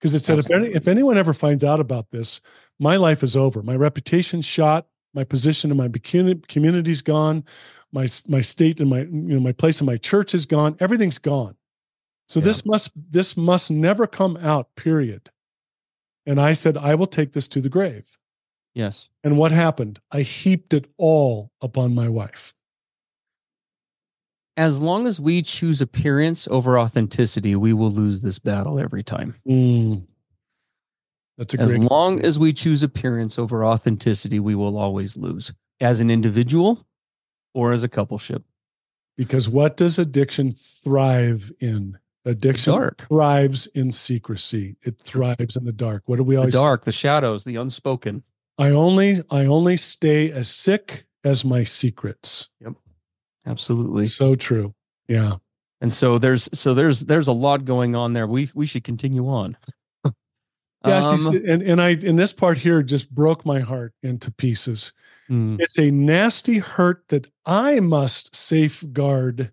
because 0.00 0.14
it 0.14 0.24
said 0.24 0.38
if 0.38 0.50
any, 0.50 0.68
if 0.68 0.88
anyone 0.88 1.18
ever 1.18 1.32
finds 1.32 1.64
out 1.64 1.80
about 1.80 2.10
this 2.10 2.40
my 2.80 2.96
life 2.96 3.22
is 3.22 3.36
over. 3.36 3.62
My 3.62 3.76
reputation's 3.76 4.46
shot. 4.46 4.86
My 5.12 5.22
position 5.22 5.70
in 5.70 5.76
my 5.76 5.88
community 5.88 6.40
community's 6.48 7.02
gone. 7.02 7.44
My 7.92 8.06
my 8.26 8.40
state 8.40 8.80
and 8.80 8.88
my 8.88 9.00
you 9.00 9.10
know 9.10 9.40
my 9.40 9.52
place 9.52 9.80
in 9.80 9.86
my 9.86 9.96
church 9.96 10.34
is 10.34 10.46
gone. 10.46 10.76
Everything's 10.80 11.18
gone. 11.18 11.54
So 12.28 12.40
Yeah. 12.40 12.44
this 12.46 12.64
must 12.64 12.90
this 13.12 13.36
must 13.36 13.70
never 13.70 14.06
come 14.06 14.36
out 14.38 14.74
period. 14.76 15.30
And 16.26 16.40
i 16.40 16.52
said 16.54 16.76
i 16.76 16.94
will 16.94 17.06
take 17.06 17.32
this 17.32 17.48
to 17.48 17.60
the 17.60 17.68
grave. 17.68 18.16
Yes. 18.72 19.08
and 19.24 19.36
what 19.36 19.50
happened? 19.52 20.00
I 20.12 20.22
heaped 20.22 20.72
it 20.72 20.86
all 20.96 21.50
upon 21.60 21.94
my 21.94 22.08
wife 22.08 22.54
As 24.56 24.80
long 24.80 25.06
as 25.06 25.20
we 25.20 25.42
choose 25.42 25.80
appearance 25.80 26.46
over 26.48 26.78
authenticity, 26.78 27.56
we 27.56 27.72
will 27.72 27.90
lose 27.90 28.22
this 28.22 28.38
battle 28.38 28.78
every 28.78 29.02
time. 29.02 29.34
Mm. 29.48 30.06
that's 31.38 31.54
a 31.54 31.60
As 31.60 31.76
long 31.78 32.20
as 32.22 32.38
we 32.38 32.52
choose 32.52 32.82
appearance 32.82 33.38
over 33.38 33.64
authenticity, 33.64 34.40
we 34.40 34.54
will 34.54 34.76
always 34.76 35.16
lose 35.16 35.52
as 35.80 36.00
an 36.00 36.10
individual 36.10 36.86
or 37.54 37.72
as 37.72 37.84
a 37.84 37.88
coupleship. 37.88 38.42
Because 39.16 39.48
what 39.48 39.76
does 39.76 39.98
addiction 39.98 40.52
thrive 40.52 41.52
in? 41.60 41.98
Addiction 42.26 42.74
dark. 42.74 43.06
thrives 43.08 43.66
in 43.68 43.92
secrecy. 43.92 44.76
It 44.82 44.98
thrives 45.00 45.56
in 45.56 45.64
the 45.64 45.72
dark. 45.72 46.02
What 46.04 46.16
do 46.16 46.22
we 46.22 46.36
all 46.36 46.42
The 46.42 46.46
always 46.46 46.54
dark, 46.54 46.84
the 46.84 46.92
shadows, 46.92 47.44
the 47.44 47.56
unspoken. 47.56 48.22
I 48.58 48.70
only 48.70 49.22
I 49.30 49.46
only 49.46 49.78
stay 49.78 50.30
as 50.30 50.48
sick 50.48 51.06
as 51.24 51.46
my 51.46 51.64
secrets. 51.64 52.50
Absolutely. 53.46 54.06
So 54.06 54.34
true. 54.34 54.74
Yeah. 55.08 55.36
And 55.80 55.92
so 55.92 56.18
there's 56.18 56.48
so 56.58 56.74
there's 56.74 57.00
there's 57.00 57.28
a 57.28 57.32
lot 57.32 57.64
going 57.64 57.96
on 57.96 58.12
there. 58.12 58.26
We 58.26 58.50
we 58.54 58.66
should 58.66 58.84
continue 58.84 59.28
on. 59.28 59.56
Yeah. 60.86 61.06
Um, 61.06 61.26
and, 61.26 61.60
and 61.62 61.82
I 61.82 61.90
in 61.90 62.16
this 62.16 62.32
part 62.32 62.56
here 62.56 62.82
just 62.82 63.14
broke 63.14 63.44
my 63.44 63.60
heart 63.60 63.92
into 64.02 64.30
pieces. 64.32 64.92
hmm, 65.28 65.56
It's 65.60 65.78
a 65.78 65.90
nasty 65.90 66.56
hurt 66.56 67.04
that 67.08 67.26
I 67.44 67.80
must 67.80 68.34
safeguard 68.34 69.52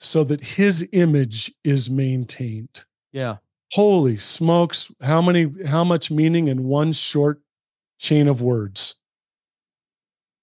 so 0.00 0.22
that 0.24 0.42
his 0.44 0.86
image 0.92 1.50
is 1.64 1.88
maintained. 1.90 2.84
yeah. 3.12 3.36
Holy 3.72 4.16
smokes. 4.18 4.90
How 5.00 5.22
many 5.22 5.48
how 5.64 5.84
much 5.84 6.10
meaning 6.10 6.48
in 6.48 6.64
one 6.64 6.92
short 6.92 7.40
chain 7.98 8.28
of 8.28 8.42
words? 8.42 8.96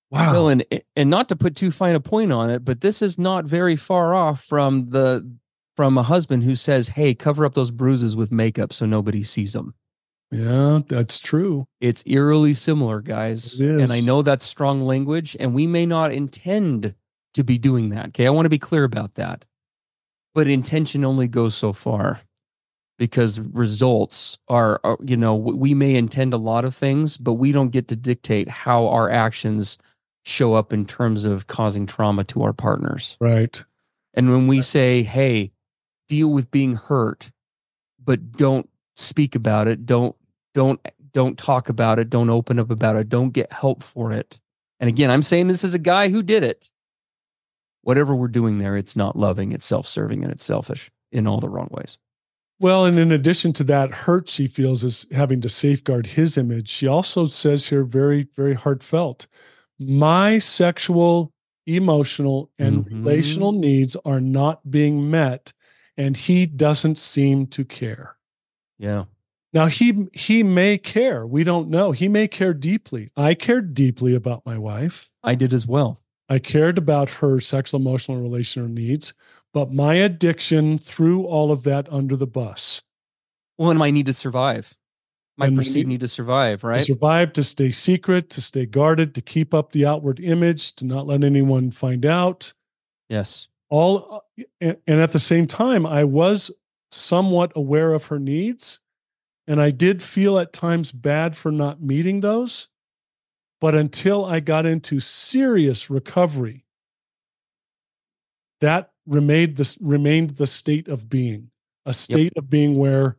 Wow. 0.10 0.32
Well, 0.32 0.48
and 0.50 0.65
and 0.96 1.10
not 1.10 1.30
to 1.30 1.36
put 1.36 1.56
too 1.56 1.72
fine 1.72 1.96
a 1.96 2.00
point 2.00 2.32
on 2.32 2.50
it, 2.50 2.63
but 2.63 2.82
this 2.82 3.02
is 3.02 3.17
not 3.17 3.46
very 3.46 3.76
far 3.76 4.13
off 4.13 4.43
from 4.43 4.89
the 4.91 5.30
from 5.76 5.98
a 5.98 6.04
husband 6.04 6.43
who 6.43 6.56
says, 6.56 6.89
"Hey, 6.89 7.13
cover 7.13 7.46
up 7.46 7.56
those 7.56 7.72
bruises 7.72 8.15
with 8.15 8.32
makeup 8.32 8.72
so 8.72 8.86
nobody 8.86 9.24
sees 9.24 9.54
them." 9.54 9.74
yeah, 10.32 10.80
that's 10.88 11.20
true. 11.20 11.67
It's 11.80 12.04
eerily 12.06 12.54
similar, 12.54 13.02
guys. 13.02 13.60
And 13.84 13.91
I 13.91 14.02
know 14.02 14.22
that's 14.22 14.46
strong 14.46 14.82
language, 14.82 15.38
and 15.39 15.54
we 15.54 15.67
may 15.67 15.86
not 15.86 16.12
intend 16.12 16.96
to 17.34 17.43
be 17.43 17.58
doing 17.58 17.89
that. 17.89 18.08
Okay, 18.08 18.28
I 18.28 18.32
want 18.32 18.46
to 18.46 18.50
be 18.50 18.60
clear 18.60 18.84
about 18.84 19.15
that. 19.15 19.46
But 20.34 20.48
intention 20.48 21.06
only 21.06 21.28
goes 21.28 21.56
so 21.56 21.74
far 21.74 22.22
because 23.00 23.39
results 23.39 24.38
are, 24.48 24.80
are 24.84 24.98
you 25.02 25.17
know, 25.17 25.36
we 25.36 25.74
may 25.74 25.96
intend 25.96 26.34
a 26.34 26.38
lot 26.38 26.65
of 26.65 26.76
things, 26.76 27.17
but 27.17 27.34
we 27.34 27.52
don't 27.52 27.70
get 27.70 27.88
to 27.89 27.96
dictate 27.96 28.50
how 28.50 28.88
our 28.88 29.10
actions 29.10 29.78
show 30.27 30.53
up 30.53 30.73
in 30.73 30.85
terms 30.85 31.23
of 31.23 31.47
causing 31.47 31.85
trauma 31.85 32.23
to 32.25 32.43
our 32.43 32.51
partners. 32.51 33.15
Right. 33.21 33.63
And 34.13 34.29
when 34.29 34.47
we 34.47 34.61
say, 34.61 35.03
hey, 35.03 35.51
deal 36.09 36.27
with 36.29 36.51
being 36.51 36.75
hurt, 36.75 37.31
but 38.03 38.33
don't 38.33 38.69
speak 38.95 39.35
about 39.35 39.67
it, 39.67 39.85
don't 39.85 40.15
don't 40.53 40.85
don't 41.13 41.37
talk 41.37 41.69
about 41.69 41.97
it, 41.97 42.09
don't 42.09 42.29
open 42.29 42.59
up 42.59 42.69
about 42.69 42.97
it, 42.97 43.09
don't 43.09 43.31
get 43.31 43.51
help 43.51 43.81
for 43.81 44.11
it. 44.11 44.39
And 44.79 44.89
again, 44.89 45.09
I'm 45.09 45.23
saying 45.23 45.47
this 45.47 45.63
as 45.63 45.73
a 45.73 45.79
guy 45.79 46.09
who 46.09 46.21
did 46.21 46.43
it. 46.43 46.69
Whatever 47.83 48.13
we're 48.13 48.27
doing 48.27 48.57
there, 48.57 48.75
it's 48.75 48.97
not 48.97 49.15
loving, 49.15 49.53
it's 49.53 49.65
self-serving, 49.65 50.23
and 50.23 50.31
it's 50.31 50.43
selfish 50.43 50.91
in 51.11 51.25
all 51.25 51.39
the 51.39 51.49
wrong 51.49 51.69
ways. 51.71 51.97
Well, 52.59 52.85
and 52.85 52.99
in 52.99 53.13
addition 53.13 53.53
to 53.53 53.63
that 53.65 53.93
hurt 53.93 54.27
she 54.27 54.47
feels 54.47 54.83
is 54.83 55.07
having 55.13 55.39
to 55.41 55.49
safeguard 55.49 56.05
his 56.05 56.37
image, 56.37 56.67
she 56.67 56.85
also 56.85 57.27
says 57.27 57.67
here 57.69 57.83
very, 57.83 58.27
very 58.35 58.55
heartfelt 58.55 59.27
my 59.79 60.37
sexual, 60.39 61.33
emotional, 61.65 62.49
and 62.57 62.85
Mhm. 62.85 62.89
relational 62.91 63.51
needs 63.51 63.95
are 64.05 64.21
not 64.21 64.69
being 64.71 65.09
met, 65.09 65.53
and 65.97 66.15
he 66.15 66.45
doesn't 66.45 66.97
seem 66.97 67.47
to 67.47 67.65
care. 67.65 68.17
Yeah. 68.79 69.05
Now 69.53 69.67
he 69.67 70.07
he 70.13 70.43
may 70.43 70.77
care. 70.77 71.25
We 71.25 71.43
don't 71.43 71.69
know. 71.69 71.91
He 71.91 72.07
may 72.07 72.27
care 72.27 72.53
deeply. 72.53 73.11
I 73.15 73.33
cared 73.33 73.73
deeply 73.73 74.13
about 74.13 74.45
my 74.45 74.57
wife. 74.57 75.11
I 75.23 75.35
did 75.35 75.53
as 75.53 75.65
well. 75.67 76.01
I 76.29 76.39
cared 76.39 76.77
about 76.77 77.09
her 77.09 77.39
sexual, 77.39 77.79
emotional, 77.79 78.17
and 78.17 78.23
relational 78.23 78.69
needs, 78.69 79.13
but 79.53 79.71
my 79.71 79.95
addiction 79.95 80.77
threw 80.77 81.23
all 81.23 81.51
of 81.51 81.63
that 81.63 81.91
under 81.91 82.15
the 82.17 82.27
bus. 82.27 82.83
Well, 83.57 83.69
and 83.69 83.79
my 83.79 83.89
need 83.89 84.05
to 84.07 84.13
survive. 84.13 84.77
My 85.38 85.47
And 85.47 85.56
perceived 85.56 85.88
need- 85.88 85.93
need 85.93 86.00
to 86.02 86.08
survive, 86.08 86.62
to 86.62 86.67
right? 86.67 86.84
survive, 86.86 87.32
to 87.34 87.43
stay 87.43 87.69
secret, 87.71 88.30
to 88.32 88.41
stay 88.41 88.65
guarded, 88.65 89.13
to 89.15 89.21
keep 89.21 89.54
up 89.54 89.71
the 89.71 89.86
outward 89.86 90.19
image, 90.19 90.73
to 90.78 90.86
not 90.86 91.06
let 91.06 91.23
anyone 91.23 91.69
find 91.71 92.06
out. 92.06 92.54
Yes. 93.10 93.47
All 93.69 94.23
and, 94.60 94.78
and 94.88 95.00
at 95.00 95.12
the 95.12 95.19
same 95.19 95.45
time, 95.45 95.86
I 95.86 96.04
was 96.06 96.50
somewhat 96.91 97.52
aware 97.56 97.93
of 97.93 98.06
her 98.08 98.17
needs, 98.17 98.80
and 99.45 99.62
I 99.62 99.71
did 99.71 100.02
feel 100.02 100.39
at 100.39 100.54
times 100.54 100.91
bad 100.91 101.36
for 101.38 101.52
not 101.52 101.82
meeting 101.82 102.21
those. 102.21 102.69
But 103.60 103.76
until 103.76 104.23
I 104.26 104.39
got 104.39 104.65
into 104.65 105.00
serious 105.00 105.89
recovery, 105.89 106.65
that 108.62 108.91
remained 109.06 109.58
the 109.58 109.78
remained 109.82 110.32
the 110.32 110.47
state 110.47 110.88
of 110.88 111.10
being, 111.10 111.50
a 111.86 111.93
state 111.93 112.34
of 112.38 112.50
being 112.50 112.78
where 112.78 113.16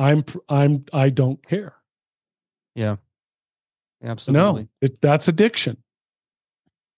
I'm 0.00 0.24
I'm 0.48 0.86
I 0.92 1.10
don't 1.10 1.46
care. 1.46 1.74
Yeah. 2.74 2.96
Absolutely. 4.02 4.62
No, 4.62 4.68
it, 4.80 5.00
that's 5.02 5.28
addiction. 5.28 5.76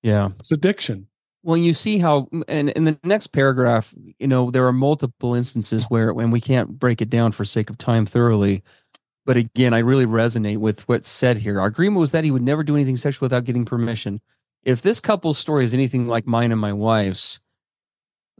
Yeah. 0.03 0.31
It's 0.39 0.53
addiction. 0.53 1.09
Well, 1.43 1.57
you 1.57 1.73
see 1.73 1.99
how, 1.99 2.29
and 2.47 2.69
in 2.71 2.85
the 2.85 2.97
next 3.03 3.29
paragraph, 3.29 3.93
you 4.21 4.29
know, 4.29 4.53
there 4.53 4.65
are 4.69 4.73
multiple 4.73 5.35
instances 5.35 5.85
where, 5.89 6.11
and 6.11 6.31
we 6.31 6.41
can't 6.41 6.79
break 6.79 7.03
it 7.03 7.11
down 7.11 7.33
for 7.33 7.45
sake 7.45 7.69
of 7.69 7.79
time 7.79 8.07
thoroughly. 8.07 8.63
But 9.27 9.37
again, 9.37 9.75
I 9.75 9.79
really 9.79 10.07
resonate 10.07 10.59
with 10.59 10.89
what's 10.89 11.09
said 11.09 11.39
here. 11.39 11.61
Our 11.61 11.67
agreement 11.67 11.99
was 11.99 12.13
that 12.13 12.23
he 12.23 12.31
would 12.31 12.43
never 12.43 12.63
do 12.63 12.77
anything 12.77 12.97
sexual 12.97 13.27
without 13.27 13.43
getting 13.43 13.65
permission. 13.65 14.21
If 14.63 14.83
this 14.83 15.01
couple's 15.01 15.39
story 15.39 15.65
is 15.65 15.75
anything 15.75 16.07
like 16.07 16.29
mine 16.29 16.53
and 16.53 16.61
my 16.61 16.73
wife's, 16.73 17.41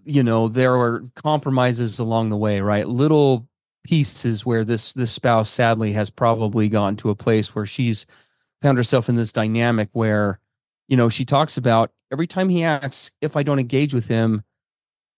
you 0.05 0.23
know, 0.23 0.47
there 0.47 0.77
are 0.77 1.03
compromises 1.17 1.99
along 1.99 2.29
the 2.29 2.37
way, 2.37 2.61
right? 2.61 2.87
Little 2.87 3.49
pieces 3.85 4.47
where 4.47 4.65
this 4.65 4.95
this 4.95 5.11
spouse 5.11 5.51
sadly 5.51 5.93
has 5.93 6.11
probably 6.11 6.69
gone 6.69 6.97
to 6.97 7.11
a 7.11 7.17
place 7.17 7.55
where 7.55 7.67
she's 7.67 8.07
found 8.61 8.79
herself 8.79 9.09
in 9.09 9.17
this 9.17 9.33
dynamic 9.33 9.89
where 9.93 10.39
you 10.93 10.97
know, 10.99 11.09
she 11.09 11.25
talks 11.25 11.57
about 11.57 11.91
every 12.13 12.27
time 12.27 12.51
he 12.51 12.65
asks 12.65 13.13
if 13.23 13.35
I 13.35 13.43
don't 13.43 13.59
engage 13.59 13.95
with 13.95 14.09
him, 14.09 14.43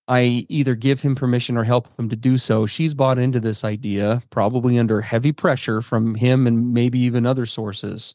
I 0.07 0.47
either 0.49 0.77
give 0.77 1.03
him 1.03 1.17
permission 1.17 1.57
or 1.57 1.65
help 1.65 1.99
him 1.99 2.09
to 2.11 2.17
do 2.17 2.39
so. 2.39 2.65
She's 2.65 2.95
bought 2.95 3.19
into 3.19 3.41
this 3.41 3.65
idea, 3.65 4.23
probably 4.31 4.79
under 4.79 5.01
heavy 5.01 5.33
pressure 5.33 5.83
from 5.83 6.15
him 6.15 6.47
and 6.47 6.73
maybe 6.73 7.01
even 7.01 7.27
other 7.27 7.45
sources, 7.45 8.15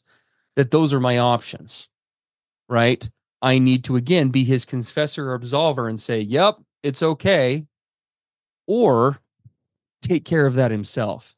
that 0.56 0.70
those 0.70 0.94
are 0.94 1.00
my 1.00 1.18
options, 1.18 1.88
right? 2.66 3.06
I 3.42 3.58
need 3.58 3.84
to 3.84 3.96
again 3.96 4.28
be 4.30 4.44
his 4.44 4.64
confessor 4.64 5.32
or 5.32 5.38
absolver 5.38 5.86
and 5.86 6.00
say, 6.00 6.20
yep, 6.20 6.56
it's 6.82 7.02
okay, 7.02 7.66
or 8.66 9.20
take 10.02 10.24
care 10.24 10.46
of 10.46 10.54
that 10.54 10.70
himself. 10.70 11.34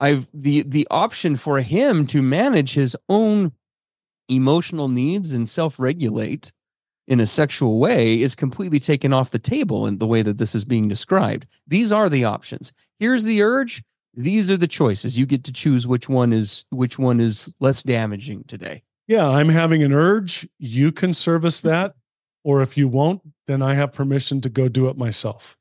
I've 0.00 0.28
the 0.32 0.62
the 0.62 0.86
option 0.90 1.36
for 1.36 1.60
him 1.60 2.06
to 2.08 2.20
manage 2.20 2.74
his 2.74 2.96
own 3.08 3.52
emotional 4.28 4.88
needs 4.88 5.32
and 5.34 5.48
self-regulate 5.48 6.52
in 7.06 7.20
a 7.20 7.26
sexual 7.26 7.78
way 7.78 8.20
is 8.20 8.34
completely 8.34 8.80
taken 8.80 9.12
off 9.12 9.30
the 9.30 9.38
table 9.38 9.86
in 9.86 9.98
the 9.98 10.06
way 10.06 10.22
that 10.22 10.38
this 10.38 10.54
is 10.54 10.64
being 10.64 10.88
described. 10.88 11.46
These 11.66 11.92
are 11.92 12.08
the 12.08 12.24
options. 12.24 12.72
Here's 12.98 13.24
the 13.24 13.42
urge. 13.42 13.82
These 14.12 14.50
are 14.50 14.56
the 14.56 14.66
choices. 14.66 15.18
You 15.18 15.26
get 15.26 15.44
to 15.44 15.52
choose 15.52 15.86
which 15.86 16.08
one 16.08 16.32
is 16.32 16.64
which 16.70 16.98
one 16.98 17.20
is 17.20 17.52
less 17.60 17.82
damaging 17.82 18.44
today. 18.44 18.82
Yeah, 19.06 19.28
I'm 19.28 19.48
having 19.48 19.82
an 19.82 19.92
urge. 19.92 20.48
You 20.58 20.90
can 20.90 21.12
service 21.12 21.60
that. 21.62 21.94
Or 22.44 22.62
if 22.62 22.76
you 22.76 22.86
won't, 22.86 23.22
then 23.48 23.60
I 23.60 23.74
have 23.74 23.92
permission 23.92 24.40
to 24.42 24.48
go 24.48 24.68
do 24.68 24.88
it 24.88 24.96
myself. 24.96 25.56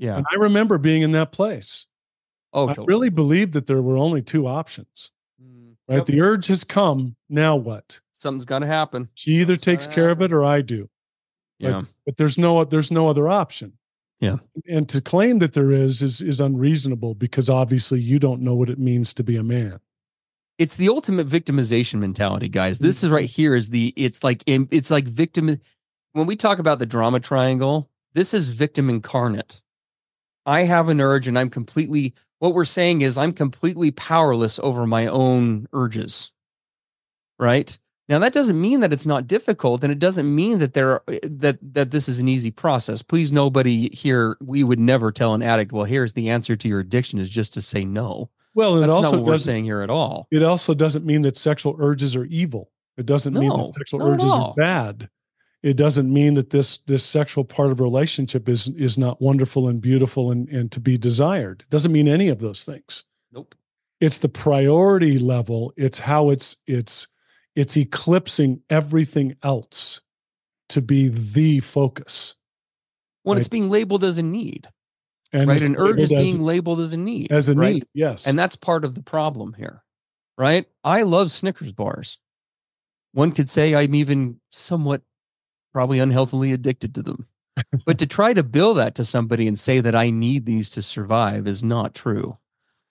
Yeah. 0.00 0.16
And 0.16 0.26
I 0.32 0.36
remember 0.36 0.76
being 0.78 1.02
in 1.02 1.12
that 1.12 1.30
place. 1.30 1.86
Oh, 2.52 2.68
I 2.68 2.74
really 2.86 3.10
believed 3.10 3.52
that 3.52 3.66
there 3.68 3.80
were 3.82 3.96
only 3.96 4.22
two 4.22 4.48
options, 4.48 5.12
Mm, 5.40 5.76
right? 5.88 5.96
yep. 5.98 6.06
The 6.06 6.20
urge 6.20 6.48
has 6.48 6.64
come. 6.64 7.14
Now 7.28 7.54
what? 7.54 8.00
Something's 8.14 8.44
got 8.44 8.58
to 8.60 8.66
happen. 8.66 9.08
She 9.14 9.32
either 9.40 9.54
Something's 9.54 9.84
takes 9.84 9.94
care 9.94 10.10
of 10.10 10.20
it 10.20 10.32
or 10.32 10.44
I 10.44 10.60
do. 10.62 10.88
Yeah. 11.58 11.80
But, 11.80 11.86
but 12.06 12.16
there's 12.16 12.38
no 12.38 12.64
there's 12.64 12.90
no 12.90 13.08
other 13.08 13.28
option. 13.28 13.74
Yeah. 14.18 14.36
And 14.68 14.88
to 14.88 15.00
claim 15.00 15.38
that 15.38 15.52
there 15.52 15.70
is 15.70 16.02
is 16.02 16.20
is 16.22 16.40
unreasonable 16.40 17.14
because 17.14 17.48
obviously 17.48 18.00
you 18.00 18.18
don't 18.18 18.40
know 18.42 18.54
what 18.54 18.68
it 18.70 18.78
means 18.78 19.14
to 19.14 19.22
be 19.22 19.36
a 19.36 19.42
man. 19.42 19.78
it's 20.58 20.76
the 20.76 20.88
ultimate 20.88 21.26
victimization 21.28 22.00
mentality 22.00 22.48
guys 22.48 22.78
this 22.80 23.02
is 23.04 23.08
right 23.10 23.30
here 23.30 23.54
is 23.54 23.70
the 23.70 23.94
it's 23.96 24.22
like 24.24 24.42
it's 24.46 24.90
like 24.90 25.06
victim 25.06 25.58
when 26.12 26.26
we 26.26 26.36
talk 26.36 26.58
about 26.58 26.78
the 26.78 26.84
drama 26.86 27.18
triangle 27.20 27.88
this 28.12 28.34
is 28.34 28.48
victim 28.48 28.90
incarnate 28.90 29.62
i 30.50 30.64
have 30.64 30.88
an 30.88 31.00
urge 31.00 31.28
and 31.28 31.38
i'm 31.38 31.50
completely 31.50 32.14
what 32.40 32.54
we're 32.54 32.64
saying 32.64 33.02
is 33.02 33.16
i'm 33.16 33.32
completely 33.32 33.90
powerless 33.92 34.58
over 34.58 34.86
my 34.86 35.06
own 35.06 35.68
urges. 35.72 36.32
Right? 37.38 37.78
Now 38.08 38.18
that 38.18 38.32
doesn't 38.32 38.60
mean 38.60 38.80
that 38.80 38.92
it's 38.92 39.06
not 39.06 39.28
difficult 39.28 39.84
and 39.84 39.92
it 39.92 40.00
doesn't 40.00 40.34
mean 40.34 40.58
that 40.58 40.74
there 40.74 40.90
are, 40.90 41.04
that 41.22 41.58
that 41.62 41.92
this 41.92 42.08
is 42.08 42.18
an 42.18 42.28
easy 42.28 42.50
process. 42.50 43.02
Please 43.02 43.32
nobody 43.32 43.88
here 43.94 44.36
we 44.40 44.64
would 44.64 44.80
never 44.80 45.12
tell 45.12 45.32
an 45.32 45.42
addict 45.42 45.70
well 45.72 45.84
here's 45.84 46.14
the 46.14 46.28
answer 46.28 46.56
to 46.56 46.68
your 46.68 46.80
addiction 46.80 47.18
is 47.20 47.30
just 47.30 47.54
to 47.54 47.62
say 47.62 47.84
no. 47.84 48.28
Well, 48.54 48.76
that's 48.80 48.92
not 48.92 49.12
what 49.12 49.24
we're 49.24 49.38
saying 49.38 49.64
here 49.64 49.80
at 49.82 49.90
all. 49.90 50.26
it 50.32 50.42
also 50.42 50.74
doesn't 50.74 51.06
mean 51.06 51.22
that 51.22 51.36
sexual 51.36 51.76
urges 51.78 52.16
are 52.16 52.24
evil. 52.24 52.70
It 52.96 53.06
doesn't 53.06 53.32
mean 53.32 53.48
that 53.48 53.74
sexual 53.78 54.02
urges 54.02 54.30
are 54.30 54.54
bad. 54.56 55.08
It 55.62 55.76
doesn't 55.76 56.12
mean 56.12 56.34
that 56.34 56.50
this 56.50 56.78
this 56.78 57.04
sexual 57.04 57.44
part 57.44 57.70
of 57.70 57.80
a 57.80 57.82
relationship 57.82 58.48
is 58.48 58.68
is 58.68 58.96
not 58.98 59.20
wonderful 59.20 59.68
and 59.68 59.80
beautiful 59.80 60.30
and 60.30 60.48
and 60.48 60.72
to 60.72 60.80
be 60.80 60.96
desired. 60.96 61.60
It 61.62 61.70
doesn't 61.70 61.92
mean 61.92 62.08
any 62.08 62.28
of 62.28 62.38
those 62.40 62.64
things. 62.64 63.04
Nope. 63.32 63.54
It's 64.00 64.18
the 64.18 64.28
priority 64.28 65.18
level. 65.18 65.72
It's 65.76 65.98
how 65.98 66.30
it's 66.30 66.56
it's 66.66 67.08
it's 67.56 67.76
eclipsing 67.76 68.62
everything 68.70 69.36
else 69.42 70.00
to 70.70 70.80
be 70.80 71.08
the 71.08 71.60
focus. 71.60 72.34
When 73.22 73.36
Right. 73.36 73.40
it's 73.40 73.48
being 73.48 73.68
labeled 73.68 74.02
as 74.04 74.16
a 74.18 74.22
need, 74.22 74.68
And 75.32 75.48
right? 75.48 75.60
An 75.60 75.76
urge 75.76 76.00
is 76.00 76.08
being 76.08 76.40
labeled 76.40 76.80
as 76.80 76.92
a 76.92 76.96
need. 76.96 77.30
as 77.30 77.48
a 77.50 77.54
right? 77.54 77.74
need. 77.74 77.86
Yes. 77.92 78.26
And 78.26 78.38
that's 78.38 78.56
part 78.56 78.84
of 78.84 78.94
the 78.94 79.02
problem 79.02 79.52
here, 79.54 79.82
right? 80.38 80.66
I 80.82 81.02
love 81.02 81.30
Snickers 81.30 81.72
bars. 81.72 82.18
One 83.12 83.32
could 83.32 83.50
say 83.50 83.74
I'm 83.74 83.94
even 83.94 84.40
somewhat 84.50 85.02
probably 85.72 85.98
unhealthily 85.98 86.52
addicted 86.52 86.94
to 86.94 87.02
them. 87.02 87.26
but 87.84 87.98
to 87.98 88.06
try 88.06 88.32
to 88.32 88.42
bill 88.42 88.74
that 88.74 88.94
to 88.94 89.04
somebody 89.04 89.46
and 89.46 89.58
say 89.58 89.80
that 89.80 89.94
I 89.94 90.10
need 90.10 90.46
these 90.46 90.70
to 90.70 90.82
survive 90.82 91.46
is 91.46 91.62
not 91.62 91.94
true. 91.94 92.38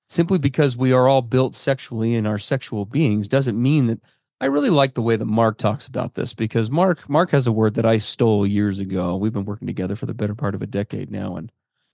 Simply 0.08 0.40
because 0.40 0.76
we 0.76 0.92
are 0.92 1.08
all 1.08 1.22
built 1.22 1.56
sexually 1.56 2.16
and 2.16 2.28
are 2.28 2.40
sexual 2.40 2.86
beings 2.86 3.28
doesn't 3.28 3.62
mean 3.62 3.88
that 3.88 4.00
I 4.42 4.46
really 4.46 4.70
like 4.70 4.94
the 4.94 5.02
way 5.02 5.16
that 5.16 5.26
Mark 5.26 5.58
talks 5.58 5.86
about 5.86 6.16
this 6.16 6.34
because 6.34 6.72
Mark 6.72 7.08
Mark 7.10 7.32
has 7.32 7.46
a 7.46 7.52
word 7.52 7.76
that 7.76 7.86
I 7.86 7.98
stole 7.98 8.48
years 8.48 8.80
ago. 8.80 9.16
We've 9.18 9.34
been 9.34 9.46
working 9.46 9.68
together 9.68 9.96
for 9.96 10.06
the 10.06 10.14
better 10.14 10.34
part 10.34 10.56
of 10.56 10.62
a 10.62 10.68
decade 10.68 11.12
now 11.12 11.36
and 11.36 11.52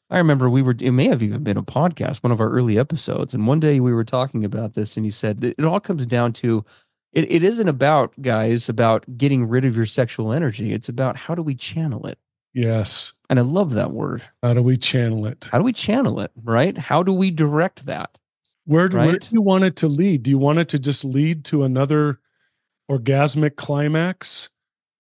I 0.10 0.20
remember 0.20 0.50
we 0.50 0.62
were, 0.62 0.76
it 0.80 0.92
may 0.92 1.08
have 1.08 1.24
even 1.24 1.44
been 1.44 1.58
a 1.58 1.64
podcast, 1.64 2.24
one 2.24 2.32
of 2.32 2.40
our 2.40 2.50
early 2.50 2.78
episodes. 2.78 3.34
And 3.34 3.48
one 3.48 3.60
day 3.60 3.80
we 3.80 3.92
were 3.92 4.04
talking 4.04 4.46
about 4.46 4.76
this, 4.76 4.98
and 4.98 5.06
he 5.06 5.12
said 5.12 5.44
it 5.44 5.64
all 5.64 5.80
comes 5.80 6.06
down 6.06 6.34
to 6.34 6.64
it, 7.16 7.32
it 7.32 7.44
isn't 7.44 7.68
about, 7.68 8.14
guys, 8.22 8.70
about 8.70 9.06
getting 9.18 9.48
rid 9.48 9.66
of 9.66 9.76
your 9.76 9.88
sexual 9.88 10.32
energy. 10.32 10.72
It's 10.74 10.90
about 10.90 11.18
how 11.18 11.34
do 11.34 11.42
we 11.42 11.56
channel 11.56 12.06
it? 12.06 12.20
yes. 12.54 13.12
And 13.30 13.40
I 13.40 13.42
love 13.42 13.74
that 13.74 13.92
word. 13.92 14.22
How 14.44 14.54
do 14.54 14.62
we 14.62 14.78
channel 14.78 15.26
it? 15.26 15.50
How 15.52 15.58
do 15.58 15.64
we 15.64 15.74
channel 15.74 16.20
it, 16.22 16.32
right? 16.44 16.78
How 16.78 17.02
do 17.02 17.12
we 17.12 17.32
direct 17.32 17.88
that? 17.88 18.12
Where 18.66 18.88
do, 18.88 18.98
where 18.98 19.18
do 19.18 19.28
you 19.32 19.42
want 19.42 19.64
it 19.64 19.76
to 19.78 19.88
lead? 19.88 20.22
Do 20.24 20.30
you 20.30 20.38
want 20.38 20.60
it 20.60 20.70
to 20.70 20.80
just 20.80 21.04
lead 21.04 21.44
to 21.46 21.64
another 21.64 22.20
orgasmic 22.90 23.56
climax? 23.56 24.50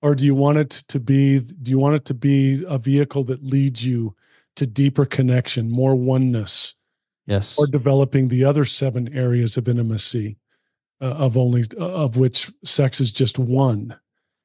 Or 0.01 0.15
do 0.15 0.23
you 0.23 0.35
want 0.35 0.57
it 0.57 0.69
to 0.87 0.99
be 0.99 1.39
do 1.39 1.71
you 1.71 1.79
want 1.79 1.95
it 1.95 2.05
to 2.05 2.13
be 2.13 2.63
a 2.67 2.77
vehicle 2.77 3.23
that 3.25 3.43
leads 3.43 3.85
you 3.85 4.15
to 4.55 4.67
deeper 4.67 5.05
connection, 5.05 5.69
more 5.69 5.95
oneness, 5.95 6.75
Yes. 7.25 7.57
or 7.57 7.65
developing 7.67 8.27
the 8.27 8.43
other 8.43 8.65
seven 8.65 9.11
areas 9.13 9.57
of 9.57 9.67
intimacy 9.67 10.37
uh, 11.05 11.15
of 11.25 11.37
only 11.37 11.63
of 11.77 12.17
which 12.17 12.51
sex 12.63 12.99
is 12.99 13.11
just 13.11 13.37
one? 13.39 13.95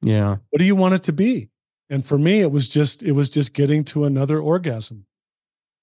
Yeah. 0.03 0.37
What 0.51 0.59
do 0.59 0.65
you 0.65 0.77
want 0.77 0.95
it 0.95 1.03
to 1.05 1.13
be? 1.13 1.49
And 1.89 2.07
for 2.07 2.19
me 2.19 2.41
it 2.41 2.53
was 2.53 2.69
just 2.69 3.03
it 3.03 3.13
was 3.13 3.31
just 3.31 3.53
getting 3.55 3.85
to 3.87 4.05
another 4.05 4.39
orgasm. 4.41 5.07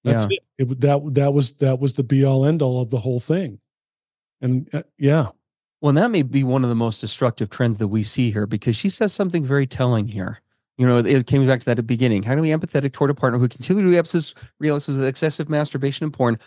That's 0.04 0.26
Yeah. 0.30 0.38
it. 0.58 0.70
it. 0.70 0.80
That 0.80 1.14
that 1.14 1.34
was 1.34 1.52
that 1.56 1.80
was 1.80 1.94
the 1.94 2.02
be 2.04 2.24
all 2.24 2.44
end 2.44 2.62
all 2.62 2.80
of 2.80 2.90
the 2.90 2.98
whole 3.00 3.20
thing. 3.20 3.58
And 4.40 4.68
uh, 4.72 4.82
yeah, 4.98 5.28
Well, 5.80 5.90
and 5.90 5.98
that 5.98 6.10
may 6.12 6.22
be 6.22 6.44
one 6.44 6.62
of 6.62 6.68
the 6.70 6.76
most 6.76 7.00
destructive 7.00 7.50
trends 7.50 7.78
that 7.78 7.88
we 7.88 8.02
see 8.04 8.30
here 8.30 8.46
because 8.46 8.76
she 8.76 8.88
says 8.88 9.12
something 9.12 9.44
very 9.44 9.66
telling 9.66 10.06
here. 10.08 10.40
You 10.76 10.86
know, 10.86 10.98
it 10.98 11.26
came 11.26 11.44
back 11.44 11.58
to 11.60 11.66
that 11.66 11.72
at 11.72 11.76
the 11.78 11.82
beginning. 11.82 12.22
How 12.22 12.36
do 12.36 12.40
we 12.40 12.50
empathetic 12.50 12.92
toward 12.92 13.10
a 13.10 13.14
partner 13.14 13.40
who 13.40 13.48
continually 13.48 13.90
reacts 13.90 14.14
with 14.88 15.04
excessive 15.04 15.48
masturbation 15.48 16.04
and 16.04 16.12
porn? 16.12 16.38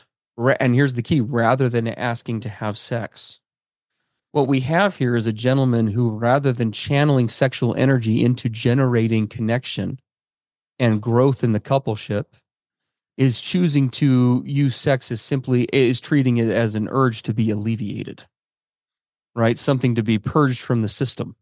And 0.61 0.73
here's 0.73 0.93
the 0.93 1.01
key: 1.03 1.19
rather 1.19 1.67
than 1.67 1.89
asking 1.89 2.39
to 2.41 2.49
have 2.49 2.77
sex, 2.77 3.40
what 4.31 4.47
we 4.47 4.61
have 4.61 4.97
here 4.97 5.15
is 5.15 5.27
a 5.27 5.33
gentleman 5.33 5.87
who, 5.87 6.09
rather 6.09 6.51
than 6.51 6.71
channeling 6.71 7.27
sexual 7.27 7.75
energy 7.75 8.23
into 8.23 8.49
generating 8.49 9.27
connection 9.27 9.99
and 10.79 11.01
growth 11.01 11.43
in 11.43 11.51
the 11.51 11.59
coupleship, 11.59 12.25
is 13.17 13.41
choosing 13.41 13.89
to 13.89 14.41
use 14.45 14.75
sex 14.75 15.11
as 15.11 15.21
simply 15.21 15.65
is 15.73 15.99
treating 15.99 16.37
it 16.37 16.49
as 16.49 16.75
an 16.75 16.87
urge 16.89 17.23
to 17.23 17.33
be 17.33 17.49
alleviated 17.51 18.25
right? 19.35 19.57
Something 19.57 19.95
to 19.95 20.03
be 20.03 20.19
purged 20.19 20.61
from 20.61 20.81
the 20.81 20.87
system. 20.87 21.35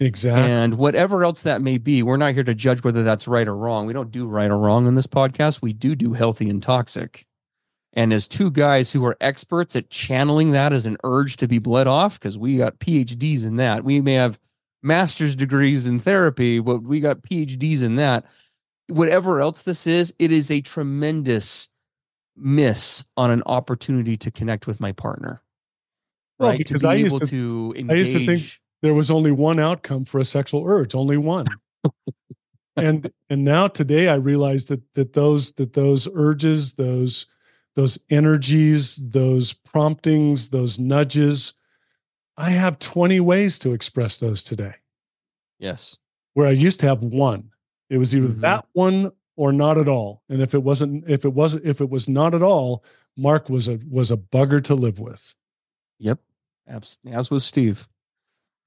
exactly. 0.00 0.50
And 0.50 0.74
whatever 0.74 1.24
else 1.24 1.42
that 1.42 1.62
may 1.62 1.78
be, 1.78 2.02
we're 2.02 2.16
not 2.16 2.34
here 2.34 2.44
to 2.44 2.54
judge 2.54 2.82
whether 2.84 3.02
that's 3.02 3.28
right 3.28 3.46
or 3.46 3.56
wrong. 3.56 3.86
We 3.86 3.92
don't 3.92 4.10
do 4.10 4.26
right 4.26 4.50
or 4.50 4.58
wrong 4.58 4.86
in 4.86 4.94
this 4.94 5.06
podcast. 5.06 5.62
We 5.62 5.72
do 5.72 5.94
do 5.94 6.12
healthy 6.12 6.50
and 6.50 6.62
toxic. 6.62 7.26
And 7.96 8.12
as 8.12 8.28
two 8.28 8.50
guys 8.50 8.92
who 8.92 9.04
are 9.06 9.16
experts 9.22 9.74
at 9.74 9.88
channeling 9.88 10.52
that 10.52 10.74
as 10.74 10.84
an 10.84 10.98
urge 11.02 11.38
to 11.38 11.48
be 11.48 11.58
bled 11.58 11.86
off, 11.86 12.20
because 12.20 12.36
we 12.36 12.58
got 12.58 12.78
PhDs 12.78 13.46
in 13.46 13.56
that. 13.56 13.84
We 13.84 14.02
may 14.02 14.12
have 14.12 14.38
master's 14.82 15.34
degrees 15.34 15.86
in 15.86 15.98
therapy, 15.98 16.60
but 16.60 16.82
we 16.82 17.00
got 17.00 17.22
PhDs 17.22 17.82
in 17.82 17.96
that. 17.96 18.26
Whatever 18.88 19.40
else 19.40 19.62
this 19.62 19.86
is, 19.86 20.14
it 20.18 20.30
is 20.30 20.50
a 20.50 20.60
tremendous 20.60 21.68
miss 22.36 23.02
on 23.16 23.30
an 23.30 23.42
opportunity 23.46 24.18
to 24.18 24.30
connect 24.30 24.66
with 24.66 24.78
my 24.78 24.92
partner. 24.92 25.40
Well, 26.38 26.50
right? 26.50 26.58
because 26.58 26.82
to 26.82 26.88
be 26.88 26.92
I 26.92 26.96
used 26.96 27.06
able 27.06 27.20
to- 27.20 27.26
to, 27.26 27.74
engage. 27.78 27.94
I 27.94 27.98
used 27.98 28.12
to 28.12 28.26
think- 28.26 28.60
there 28.82 28.92
was 28.92 29.10
only 29.10 29.30
one 29.30 29.58
outcome 29.58 30.04
for 30.04 30.20
a 30.20 30.24
sexual 30.24 30.64
urge, 30.66 30.94
only 30.94 31.16
one. 31.16 31.46
and 32.76 33.10
and 33.30 33.42
now 33.42 33.68
today 33.68 34.10
I 34.10 34.16
realize 34.16 34.66
that 34.66 34.82
that 34.92 35.14
those 35.14 35.52
that 35.52 35.72
those 35.72 36.06
urges, 36.14 36.74
those 36.74 37.26
those 37.76 37.98
energies, 38.10 38.96
those 38.96 39.52
promptings, 39.52 40.48
those 40.48 40.78
nudges, 40.78 41.52
I 42.36 42.50
have 42.50 42.78
20 42.80 43.20
ways 43.20 43.58
to 43.60 43.72
express 43.72 44.18
those 44.18 44.42
today. 44.42 44.74
yes. 45.58 45.96
Where 46.34 46.46
I 46.46 46.50
used 46.50 46.80
to 46.80 46.86
have 46.88 47.02
one. 47.02 47.50
It 47.88 47.96
was 47.96 48.14
either 48.14 48.28
Mhm. 48.28 48.40
that 48.40 48.66
one 48.72 49.10
or 49.36 49.52
not 49.52 49.78
at 49.78 49.88
all. 49.88 50.22
And 50.28 50.42
if 50.42 50.52
it 50.54 50.62
wasn't 50.62 51.08
if 51.08 51.24
it 51.24 51.32
wasn't 51.32 51.64
if 51.64 51.80
it 51.80 51.88
was 51.88 52.08
not 52.10 52.34
at 52.34 52.42
all, 52.42 52.84
Mark 53.16 53.48
was 53.48 53.68
a 53.68 53.78
was 53.88 54.10
a 54.10 54.18
bugger 54.18 54.62
to 54.64 54.74
live 54.74 54.98
with. 54.98 55.34
Yep. 55.98 56.18
Abs- 56.66 56.98
as 57.06 57.30
was 57.30 57.42
Steve. 57.46 57.88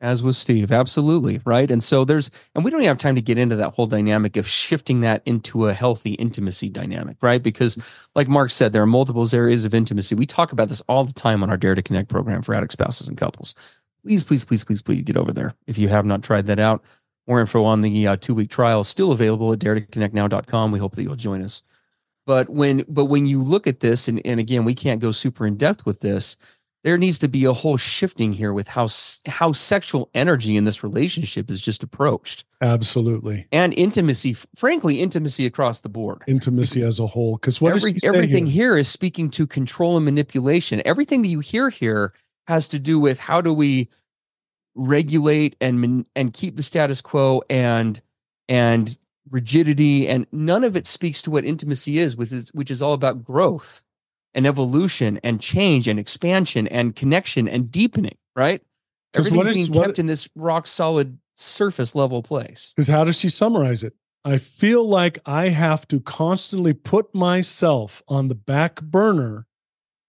As 0.02 0.24
was 0.24 0.38
Steve. 0.38 0.72
Absolutely. 0.72 1.42
Right. 1.44 1.70
And 1.70 1.84
so 1.84 2.06
there's, 2.06 2.32
and 2.56 2.64
we 2.64 2.72
don't 2.72 2.80
even 2.80 2.88
have 2.88 2.98
time 2.98 3.16
to 3.16 3.22
get 3.22 3.38
into 3.38 3.58
that 3.58 3.74
whole 3.74 3.86
dynamic 3.86 4.38
of 4.38 4.48
shifting 4.48 5.02
that 5.02 5.22
into 5.26 5.68
a 5.68 5.74
healthy 5.74 6.14
intimacy 6.14 6.70
dynamic, 6.70 7.18
right? 7.22 7.44
Because, 7.44 7.78
like 8.16 8.30
Mark 8.30 8.50
said, 8.50 8.72
there 8.72 8.82
are 8.82 8.88
multiple 8.88 9.28
areas 9.34 9.66
of 9.66 9.74
intimacy. 9.74 10.16
We 10.16 10.26
talk 10.26 10.54
about 10.54 10.70
this 10.70 10.82
all 10.88 11.04
the 11.04 11.14
time 11.14 11.44
on 11.44 11.50
our 11.50 11.58
Dare 11.58 11.76
to 11.76 11.82
Connect 11.82 12.08
program 12.08 12.42
for 12.42 12.56
addict 12.56 12.72
spouses 12.72 13.10
and 13.10 13.18
couples. 13.18 13.56
Please, 14.04 14.24
please, 14.24 14.46
please, 14.46 14.64
please, 14.64 14.82
please 14.82 15.02
get 15.02 15.18
over 15.18 15.34
there 15.34 15.54
if 15.68 15.78
you 15.78 15.90
have 15.90 16.06
not 16.06 16.24
tried 16.24 16.48
that 16.48 16.60
out. 16.60 16.82
More 17.28 17.42
info 17.42 17.64
on 17.66 17.82
the 17.82 18.08
uh, 18.08 18.16
two 18.16 18.34
week 18.34 18.50
trial 18.50 18.82
is 18.82 18.88
still 18.88 19.12
available 19.12 19.52
at 19.52 19.60
dare 19.60 19.76
to 19.76 19.82
connect 19.82 20.16
daretoconnectnow.com. 20.16 20.72
We 20.72 20.80
hope 20.80 20.96
that 20.96 21.04
you'll 21.04 21.16
join 21.16 21.42
us. 21.44 21.62
But 22.26 22.50
when, 22.50 22.86
but 22.88 23.06
when 23.06 23.26
you 23.26 23.42
look 23.42 23.68
at 23.68 23.82
this, 23.82 24.08
and, 24.08 24.22
and 24.26 24.40
again, 24.40 24.64
we 24.64 24.74
can't 24.74 25.02
go 25.02 25.12
super 25.12 25.46
in 25.46 25.58
depth 25.58 25.86
with 25.86 26.00
this, 26.00 26.38
there 26.84 26.98
needs 26.98 27.20
to 27.20 27.28
be 27.28 27.46
a 27.46 27.54
whole 27.54 27.78
shifting 27.78 28.32
here 28.32 28.54
with 28.54 28.68
how 28.68 28.88
how 29.28 29.52
sexual 29.52 30.10
energy 30.14 30.56
in 30.56 30.66
this 30.66 30.84
relationship 30.84 31.50
is 31.50 31.62
just 31.62 31.84
approached 31.84 32.46
Absolutely. 32.62 33.48
and 33.52 33.74
intimacy 33.74 34.34
frankly 34.56 35.02
intimacy 35.02 35.46
across 35.46 35.82
the 35.82 35.90
board 35.90 36.24
Intimacy 36.28 36.84
as 36.84 37.00
a 37.00 37.08
whole. 37.08 37.36
Because 37.36 37.60
what 37.60 37.74
Every, 37.76 37.96
everything 38.04 38.46
here? 38.46 38.72
here 38.72 38.78
is 38.78 38.88
speaking 38.88 39.30
to 39.32 39.46
control 39.46 39.98
and 39.98 40.06
manipulation 40.06 40.82
everything 40.86 41.22
that 41.24 41.30
you 41.30 41.40
hear 41.40 41.70
here 41.70 42.14
has 42.48 42.68
to 42.70 42.80
do 42.80 43.00
with 43.00 43.20
how 43.20 43.42
do 43.42 43.54
we 43.54 43.90
regulate 44.76 45.56
and 45.60 46.08
and 46.16 46.34
keep 46.34 46.56
the 46.56 46.64
status 46.64 47.02
quo 47.02 47.42
and 47.50 48.02
and 48.48 48.98
rigidity 49.30 50.08
and 50.08 50.26
none 50.32 50.64
of 50.64 50.76
it 50.76 50.88
speaks 50.88 51.22
to 51.22 51.30
what 51.30 51.46
intimacy 51.46 52.00
is 52.00 52.16
which 52.16 52.32
is 52.32 52.50
which 52.54 52.72
is 52.72 52.82
all 52.82 52.94
about 52.94 53.24
growth 53.24 53.84
and 54.34 54.46
evolution 54.48 55.20
and 55.24 55.42
change 55.42 55.88
and 55.88 56.00
expansion 56.00 56.68
and 56.68 56.96
connection 56.96 57.48
and 57.48 57.72
deepening, 57.72 58.18
right? 58.36 58.62
everything's 59.16 59.48
is- 59.48 59.54
being 59.70 59.72
what- 59.80 59.86
kept 59.88 60.00
in 60.00 60.06
this 60.06 60.30
rock 60.36 60.68
solid 60.68 61.18
surface 61.36 61.96
level 61.96 62.22
place 62.22 62.74
Because 62.76 62.88
how 62.90 63.04
does 63.04 63.18
she 63.18 63.28
summarize 63.30 63.84
it? 63.84 63.94
I 64.26 64.38
feel 64.38 64.88
like 64.88 65.18
I 65.26 65.48
have 65.50 65.88
to 65.88 66.00
constantly 66.02 66.74
put 66.74 67.16
myself 67.16 68.04
on 68.08 68.28
the 68.28 68.36
back 68.36 68.82
burner 68.82 69.48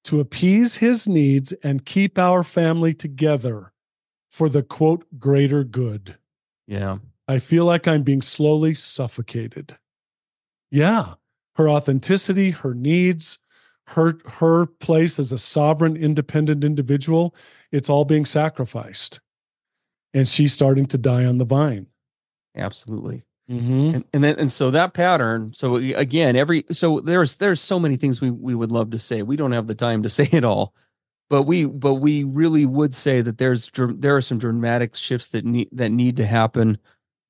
to 0.04 0.20
appease 0.20 0.76
his 0.78 1.06
needs 1.09 1.52
and 1.62 1.87
keep 1.87 2.18
our 2.18 2.42
family 2.44 2.92
together 2.92 3.72
for 4.28 4.48
the 4.50 4.62
quote 4.62 5.06
greater 5.18 5.64
good. 5.64 6.16
yeah 6.66 6.98
I 7.28 7.38
feel 7.38 7.64
like 7.64 7.87
I'm 7.88 8.02
being 8.02 8.22
slowly 8.22 8.74
suffocated. 8.74 9.78
Yeah, 10.72 11.14
her 11.54 11.68
authenticity, 11.70 12.50
her 12.50 12.74
needs, 12.74 13.38
her 13.90 14.18
her 14.26 14.66
place 14.66 15.18
as 15.18 15.33
a 15.33 15.38
sovereign 15.38 15.96
independent 15.96 16.64
individual, 16.64 17.35
it's 17.72 17.88
all 17.88 18.05
being 18.05 18.24
sacrificed. 18.24 19.20
And 20.12 20.26
she's 20.26 20.53
starting 20.53 20.87
to 20.87 20.98
die 20.98 21.24
on 21.24 21.38
the 21.38 21.44
vine. 21.44 21.87
absolutely 22.57 23.24
Mm-hmm. 23.50 23.94
and, 23.96 24.05
and 24.14 24.22
then 24.22 24.37
and 24.38 24.53
so 24.53 24.70
that 24.70 24.94
pattern 24.94 25.53
so 25.55 25.74
again 25.74 26.37
every 26.37 26.64
so 26.70 27.00
there's 27.00 27.38
there's 27.38 27.61
so 27.61 27.81
many 27.81 27.96
things 27.96 28.20
we 28.20 28.31
we 28.31 28.55
would 28.55 28.70
love 28.70 28.92
to 28.92 28.98
say 28.98 29.22
we 29.22 29.35
don't 29.35 29.50
have 29.50 29.66
the 29.66 29.74
time 29.74 30.05
to 30.05 30.09
say 30.18 30.29
it 30.31 30.44
all 30.44 30.72
but 31.29 31.42
we 31.42 31.64
but 31.64 31.94
we 31.94 32.22
really 32.22 32.64
would 32.64 32.94
say 32.94 33.22
that 33.22 33.38
there's 33.38 33.68
there 33.74 34.14
are 34.14 34.20
some 34.20 34.38
dramatic 34.38 34.94
shifts 34.94 35.31
that 35.31 35.44
need 35.44 35.68
that 35.72 35.90
need 35.90 36.16
to 36.18 36.26
happen 36.26 36.79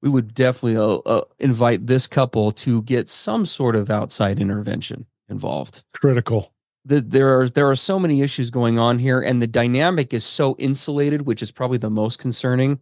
we 0.02 0.10
would 0.10 0.34
definitely 0.34 0.76
uh, 0.76 0.96
uh, 1.06 1.24
invite 1.38 1.86
this 1.86 2.06
couple 2.06 2.52
to 2.52 2.82
get 2.82 3.08
some 3.08 3.46
sort 3.46 3.74
of 3.74 3.90
outside 3.90 4.38
intervention 4.38 5.06
involved. 5.30 5.82
Critical. 5.94 6.52
The, 6.84 7.00
there 7.00 7.38
are 7.40 7.48
there 7.48 7.68
are 7.70 7.76
so 7.76 7.98
many 7.98 8.22
issues 8.22 8.50
going 8.50 8.78
on 8.78 8.98
here, 8.98 9.20
and 9.20 9.40
the 9.42 9.46
dynamic 9.46 10.14
is 10.14 10.24
so 10.24 10.56
insulated, 10.58 11.22
which 11.22 11.42
is 11.42 11.50
probably 11.50 11.78
the 11.78 11.90
most 11.90 12.18
concerning. 12.18 12.80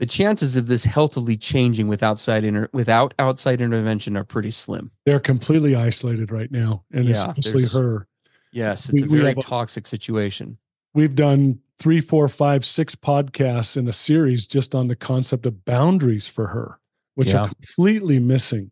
The 0.00 0.06
chances 0.06 0.56
of 0.56 0.66
this 0.66 0.84
healthily 0.84 1.36
changing 1.36 1.86
with 1.86 2.02
outside 2.02 2.42
inter- 2.44 2.68
without 2.72 3.14
outside 3.18 3.60
intervention 3.62 4.16
are 4.16 4.24
pretty 4.24 4.50
slim. 4.50 4.90
They're 5.06 5.20
completely 5.20 5.76
isolated 5.76 6.32
right 6.32 6.50
now, 6.50 6.84
and 6.90 7.04
Yeah, 7.06 7.32
especially 7.36 7.66
her. 7.66 8.06
Yes, 8.50 8.88
it's 8.88 9.02
We- 9.02 9.08
a 9.18 9.22
very 9.22 9.34
have 9.34 9.44
toxic 9.44 9.86
situation. 9.86 10.58
We've 10.94 11.14
done 11.14 11.58
three, 11.78 12.00
four, 12.00 12.28
five, 12.28 12.64
six 12.64 12.94
podcasts 12.94 13.76
in 13.76 13.88
a 13.88 13.92
series 13.92 14.46
just 14.46 14.74
on 14.74 14.88
the 14.88 14.96
concept 14.96 15.44
of 15.44 15.64
boundaries 15.64 16.26
for 16.26 16.46
her, 16.48 16.78
which 17.16 17.28
Yeah. 17.32 17.42
are 17.42 17.48
completely 17.48 18.18
missing 18.20 18.70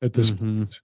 at 0.00 0.12
this 0.14 0.30
Mhm. 0.30 0.38
point 0.38 0.80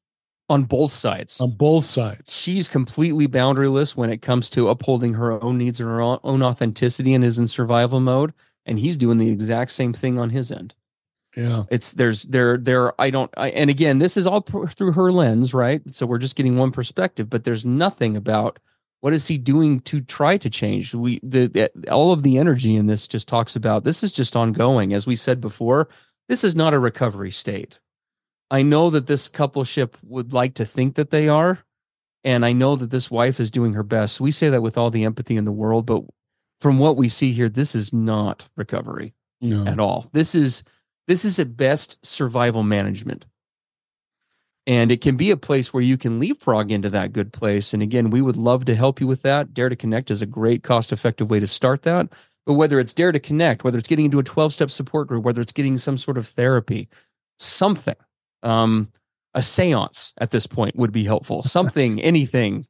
On 0.53 0.65
both 0.65 0.93
sides. 0.93 1.41
on 1.41 1.51
both 1.53 1.85
sides. 1.85 2.37
she's 2.37 2.69
completely 2.69 3.27
boundaryless 3.27 3.97
when 3.97 4.11
it 4.11 4.23
comes 4.23 4.51
to 4.51 4.69
upholding 4.69 5.15
her 5.15 5.43
own 5.43 5.59
needs 5.59 5.81
and 5.81 5.89
her 5.89 6.01
own 6.03 6.43
authenticity 6.43 7.15
and 7.15 7.25
is 7.25 7.39
in 7.39 7.47
survival 7.47 8.01
mode 8.01 8.33
and 8.67 8.79
he's 8.79 8.97
doing 8.97 9.19
the 9.19 9.31
exact 9.31 9.71
same 9.73 9.93
thing 9.93 10.19
on 10.19 10.31
his 10.31 10.53
end 10.53 10.75
Yeah. 11.37 11.65
it's 11.71 11.93
there's 11.95 12.25
there 12.25 12.57
there 12.59 12.93
i 13.01 13.09
don't 13.11 13.31
I, 13.37 13.49
and 13.51 13.71
again 13.71 13.99
this 13.99 14.17
is 14.17 14.27
all 14.27 14.43
pr- 14.43 14.67
through 14.67 14.93
her 14.93 15.11
lens 15.11 15.55
right 15.55 15.81
so 15.89 16.05
we're 16.07 16.19
just 16.19 16.37
getting 16.37 16.57
one 16.59 16.71
perspective 16.71 17.31
but 17.31 17.45
there's 17.45 17.65
nothing 17.65 18.17
about 18.17 18.59
what 19.01 19.13
is 19.15 19.27
he 19.27 19.37
doing 19.39 19.81
to 19.81 20.01
try 20.03 20.37
to 20.37 20.51
change 20.51 20.95
we 20.95 21.19
the, 21.23 21.47
the 21.49 21.91
all 21.91 22.13
of 22.13 22.23
the 22.23 22.37
energy 22.39 22.77
in 22.77 22.87
this 22.87 23.09
just 23.09 23.27
talks 23.27 23.57
about 23.57 23.85
this 23.85 24.03
is 24.05 24.13
just 24.13 24.37
ongoing 24.37 24.93
as 24.93 25.07
we 25.07 25.17
said 25.17 25.41
before 25.41 25.89
this 26.29 26.45
is 26.45 26.55
not 26.55 26.75
a 26.75 26.79
recovery 26.79 27.31
state 27.33 27.81
i 28.53 28.63
know 28.63 28.89
that 28.91 29.09
this 29.09 29.29
coupleship 29.29 29.95
would 30.05 30.33
like 30.33 30.55
to 30.55 30.65
think 30.65 30.95
that 30.95 31.11
they 31.11 31.29
are 31.29 31.59
and 32.25 32.45
I 32.45 32.53
know 32.53 32.77
that 32.77 32.91
this 32.91 33.11
wife 33.11 33.41
is 33.41 33.51
doing 33.51 33.73
her 33.73 33.83
best. 33.83 34.21
We 34.21 34.31
say 34.31 34.49
that 34.51 34.63
with 34.63 34.79
all 34.79 34.91
the 34.93 35.03
empathy 35.05 35.37
in 35.37 35.45
the 35.45 35.51
world, 35.51 35.87
but 35.87 36.05
from 36.61 36.79
what 36.79 36.97
we 36.97 37.09
see 37.09 37.33
here, 37.33 37.49
this 37.49 37.75
is 37.75 37.93
not 37.93 38.49
recovery 38.57 39.13
No. 39.41 39.67
at 39.67 39.81
all. 39.81 40.09
This 40.13 40.37
is 40.37 40.63
this 41.09 41.25
is 41.25 41.41
at 41.41 41.57
best 41.57 41.99
survival 42.07 42.63
management. 42.63 43.27
And 44.69 44.93
it 44.93 45.01
can 45.01 45.17
be 45.17 45.33
a 45.33 45.37
place 45.37 45.75
where 45.75 45.83
you 45.83 45.97
can 45.97 46.21
leapfrog 46.21 46.71
into 46.71 46.89
that 46.91 47.13
good 47.13 47.33
place. 47.33 47.75
And 47.75 47.83
again, 47.83 48.11
we 48.11 48.23
would 48.23 48.37
love 48.37 48.65
to 48.67 48.77
help 48.77 49.01
you 49.01 49.09
with 49.09 49.23
that. 49.23 49.53
Dare 49.53 49.69
to 49.69 49.75
Connect 49.75 50.09
is 50.13 50.23
a 50.23 50.27
great 50.27 50.63
cost 50.63 50.93
effective 50.93 51.29
way 51.29 51.41
to 51.41 51.47
start 51.49 51.83
that. 51.83 52.09
But 52.47 52.55
whether 52.55 52.79
it's 52.79 52.93
Dare 52.95 53.11
to 53.11 53.19
Connect, 53.19 53.65
whether 53.65 53.79
it's 53.79 53.89
getting 53.89 54.05
into 54.05 54.21
a 54.21 54.23
12 54.23 54.53
step 54.55 54.71
support 54.71 55.09
group, 55.09 55.25
whether 55.25 55.41
it's 55.41 55.53
getting 55.53 55.77
some 55.77 55.99
sort 55.99 56.17
of 56.19 56.29
therapy, 56.29 56.89
something, 57.41 57.97
um, 58.43 58.91
a 59.35 59.43
seance 59.43 60.13
at 60.19 60.31
this 60.31 60.47
point 60.47 60.77
would 60.77 60.93
be 60.93 61.05
helpful. 61.05 61.43
Something, 61.59 62.01
anything, 62.01 62.67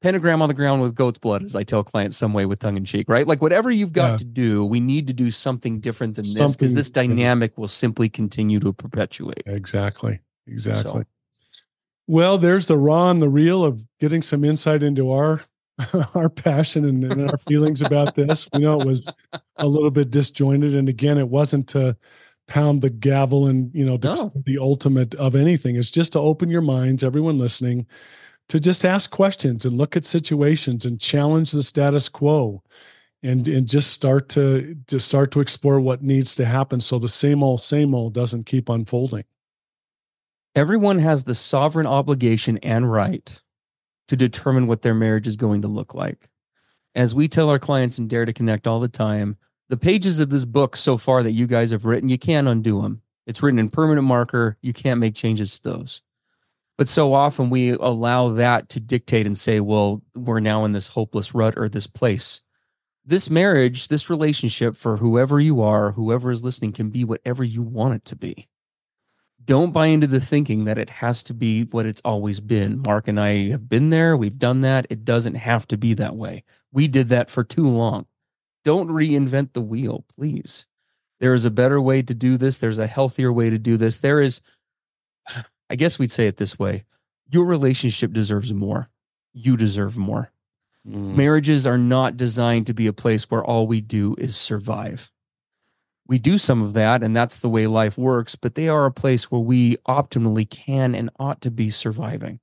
pentagram 0.00 0.42
on 0.42 0.48
the 0.48 0.54
ground 0.54 0.82
with 0.82 0.94
goat's 0.94 1.18
blood, 1.18 1.44
as 1.44 1.54
I 1.54 1.62
tell 1.62 1.84
clients 1.84 2.16
some 2.16 2.32
way 2.32 2.44
with 2.46 2.58
tongue 2.58 2.76
in 2.76 2.84
cheek, 2.84 3.08
right? 3.08 3.26
Like 3.26 3.40
whatever 3.40 3.70
you've 3.70 3.92
got 3.92 4.12
Yeah. 4.12 4.16
to 4.18 4.24
do, 4.24 4.64
we 4.64 4.80
need 4.80 5.06
to 5.06 5.12
do 5.12 5.30
something 5.30 5.78
different 5.78 6.16
than 6.16 6.24
this 6.24 6.34
because 6.34 6.52
Something 6.52 6.74
this 6.74 6.90
dynamic 6.90 7.56
will 7.56 7.68
simply 7.68 8.08
continue 8.08 8.58
to 8.60 8.72
perpetuate. 8.72 9.42
Exactly. 9.46 10.18
Exactly. 10.48 11.02
So- 11.02 11.04
Well, 12.08 12.36
there's 12.36 12.66
the 12.66 12.76
raw 12.76 13.10
and 13.10 13.22
the 13.22 13.28
real 13.28 13.64
of 13.64 13.86
getting 14.00 14.22
some 14.22 14.44
insight 14.44 14.82
into 14.82 15.12
our 15.12 15.42
our 16.14 16.28
passion 16.28 16.84
and, 16.84 17.04
and 17.04 17.30
our 17.30 17.38
feelings 17.38 17.80
about 17.80 18.14
this. 18.14 18.48
We 18.52 18.60
know 18.60 18.80
it 18.80 18.86
was 18.86 19.08
a 19.56 19.66
little 19.66 19.90
bit 19.90 20.10
disjointed, 20.10 20.74
and 20.74 20.88
again, 20.88 21.16
it 21.16 21.28
wasn't 21.28 21.68
to 21.68 21.96
pound 22.48 22.82
the 22.82 22.90
gavel 22.90 23.46
and 23.46 23.74
you 23.74 23.84
know 23.84 23.98
No. 24.02 24.32
the 24.44 24.58
ultimate 24.58 25.14
of 25.14 25.34
anything. 25.36 25.76
It's 25.76 25.90
just 25.90 26.12
to 26.14 26.18
open 26.20 26.50
your 26.50 26.60
minds, 26.60 27.04
everyone 27.04 27.38
listening, 27.38 27.86
to 28.48 28.58
just 28.58 28.84
ask 28.84 29.10
questions 29.10 29.64
and 29.64 29.78
look 29.78 29.96
at 29.96 30.04
situations 30.04 30.84
and 30.84 31.00
challenge 31.00 31.52
the 31.52 31.62
status 31.62 32.08
quo. 32.08 32.62
And, 33.24 33.46
and 33.46 33.68
just 33.68 33.92
start 33.92 34.28
to 34.30 34.76
to 34.88 34.98
start 34.98 35.30
to 35.30 35.40
explore 35.40 35.78
what 35.78 36.02
needs 36.02 36.34
to 36.34 36.44
happen 36.44 36.80
so 36.80 36.98
the 36.98 37.06
same 37.06 37.44
old 37.44 37.62
same 37.62 37.94
old 37.94 38.14
doesn't 38.14 38.46
keep 38.46 38.68
unfolding. 38.68 39.22
Everyone 40.56 40.98
has 40.98 41.22
the 41.22 41.34
sovereign 41.36 41.86
obligation 41.86 42.58
and 42.64 42.90
right 42.90 43.40
to 44.08 44.16
determine 44.16 44.66
what 44.66 44.82
their 44.82 44.92
marriage 44.94 45.28
is 45.28 45.36
going 45.36 45.62
to 45.62 45.68
look 45.68 45.94
like. 45.94 46.30
As 46.96 47.14
we 47.14 47.28
tell 47.28 47.48
our 47.48 47.60
clients 47.60 47.96
in 47.96 48.08
Dare 48.08 48.24
to 48.24 48.32
Connect 48.32 48.66
all 48.66 48.80
the 48.80 48.88
time, 48.88 49.36
the 49.68 49.76
pages 49.76 50.20
of 50.20 50.30
this 50.30 50.44
book 50.44 50.76
so 50.76 50.96
far 50.96 51.22
that 51.22 51.32
you 51.32 51.46
guys 51.46 51.70
have 51.70 51.84
written, 51.84 52.08
you 52.08 52.18
can't 52.18 52.48
undo 52.48 52.82
them. 52.82 53.02
It's 53.26 53.42
written 53.42 53.58
in 53.58 53.70
permanent 53.70 54.06
marker. 54.06 54.58
You 54.62 54.72
can't 54.72 55.00
make 55.00 55.14
changes 55.14 55.58
to 55.58 55.70
those. 55.70 56.02
But 56.76 56.88
so 56.88 57.14
often 57.14 57.50
we 57.50 57.70
allow 57.70 58.30
that 58.30 58.68
to 58.70 58.80
dictate 58.80 59.26
and 59.26 59.38
say, 59.38 59.60
well, 59.60 60.02
we're 60.14 60.40
now 60.40 60.64
in 60.64 60.72
this 60.72 60.88
hopeless 60.88 61.34
rut 61.34 61.54
or 61.56 61.68
this 61.68 61.86
place. 61.86 62.42
This 63.04 63.30
marriage, 63.30 63.88
this 63.88 64.10
relationship 64.10 64.76
for 64.76 64.96
whoever 64.96 65.40
you 65.40 65.60
are, 65.60 65.92
whoever 65.92 66.30
is 66.30 66.44
listening, 66.44 66.72
can 66.72 66.90
be 66.90 67.04
whatever 67.04 67.44
you 67.44 67.62
want 67.62 67.94
it 67.94 68.04
to 68.06 68.16
be 68.16 68.48
don't 69.44 69.72
buy 69.72 69.86
into 69.86 70.06
the 70.06 70.20
thinking 70.20 70.64
that 70.64 70.78
it 70.78 70.90
has 70.90 71.22
to 71.24 71.34
be 71.34 71.64
what 71.64 71.86
it's 71.86 72.02
always 72.04 72.40
been. 72.40 72.80
Mark 72.80 73.08
and 73.08 73.18
I 73.18 73.50
have 73.50 73.68
been 73.68 73.90
there. 73.90 74.16
We've 74.16 74.38
done 74.38 74.60
that. 74.62 74.86
It 74.90 75.04
doesn't 75.04 75.34
have 75.34 75.66
to 75.68 75.76
be 75.76 75.94
that 75.94 76.16
way. 76.16 76.44
We 76.70 76.88
did 76.88 77.08
that 77.08 77.30
for 77.30 77.42
too 77.42 77.66
long. 77.66 78.06
Don't 78.64 78.88
reinvent 78.88 79.52
the 79.52 79.60
wheel, 79.60 80.04
please. 80.14 80.66
There 81.20 81.34
is 81.34 81.44
a 81.44 81.50
better 81.50 81.80
way 81.80 82.02
to 82.02 82.14
do 82.14 82.36
this. 82.36 82.58
There's 82.58 82.78
a 82.78 82.86
healthier 82.86 83.32
way 83.32 83.50
to 83.50 83.58
do 83.58 83.76
this. 83.76 83.98
There 83.98 84.20
is, 84.20 84.40
I 85.70 85.76
guess 85.76 85.98
we'd 85.98 86.10
say 86.10 86.26
it 86.26 86.36
this 86.36 86.58
way 86.58 86.84
your 87.30 87.46
relationship 87.46 88.12
deserves 88.12 88.52
more. 88.52 88.90
You 89.32 89.56
deserve 89.56 89.96
more. 89.96 90.30
Marriages 90.84 91.66
are 91.66 91.78
not 91.78 92.16
designed 92.16 92.66
to 92.66 92.74
be 92.74 92.86
a 92.86 92.92
place 92.92 93.30
where 93.30 93.42
all 93.42 93.66
we 93.66 93.80
do 93.80 94.14
is 94.18 94.36
survive 94.36 95.12
we 96.06 96.18
do 96.18 96.36
some 96.38 96.62
of 96.62 96.72
that 96.74 97.02
and 97.02 97.16
that's 97.16 97.38
the 97.38 97.48
way 97.48 97.66
life 97.66 97.96
works 97.96 98.36
but 98.36 98.54
they 98.54 98.68
are 98.68 98.84
a 98.84 98.92
place 98.92 99.30
where 99.30 99.40
we 99.40 99.76
optimally 99.88 100.48
can 100.48 100.94
and 100.94 101.10
ought 101.18 101.40
to 101.40 101.50
be 101.50 101.70
surviving 101.70 102.40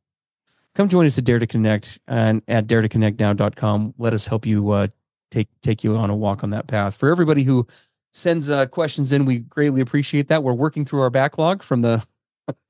come 0.76 0.90
join 0.90 1.06
us 1.06 1.18
at 1.18 1.24
dare 1.24 1.40
to 1.40 1.48
connect 1.48 2.00
and 2.08 2.42
at 2.48 2.68
dare 2.68 2.82
to 2.82 2.90
connect 2.90 3.20
now.com 3.20 3.94
let 3.98 4.14
us 4.14 4.28
help 4.28 4.46
you 4.46 4.72
uh, 4.72 4.88
take 5.32 5.48
take 5.62 5.84
you 5.84 5.96
on 5.96 6.10
a 6.10 6.16
walk 6.16 6.44
on 6.44 6.50
that 6.52 6.68
path 6.68 6.96
for 6.96 7.10
everybody 7.12 7.44
who 7.44 7.66
sends 8.14 8.50
uh, 8.50 8.66
questions 8.66 9.12
in 9.12 9.26
we 9.26 9.40
greatly 9.40 9.82
appreciate 9.82 10.28
that 10.30 10.44
we're 10.44 10.54
working 10.54 10.84
through 10.86 11.02
our 11.02 11.10
backlog 11.10 11.62
from 11.64 11.82
the 11.82 12.04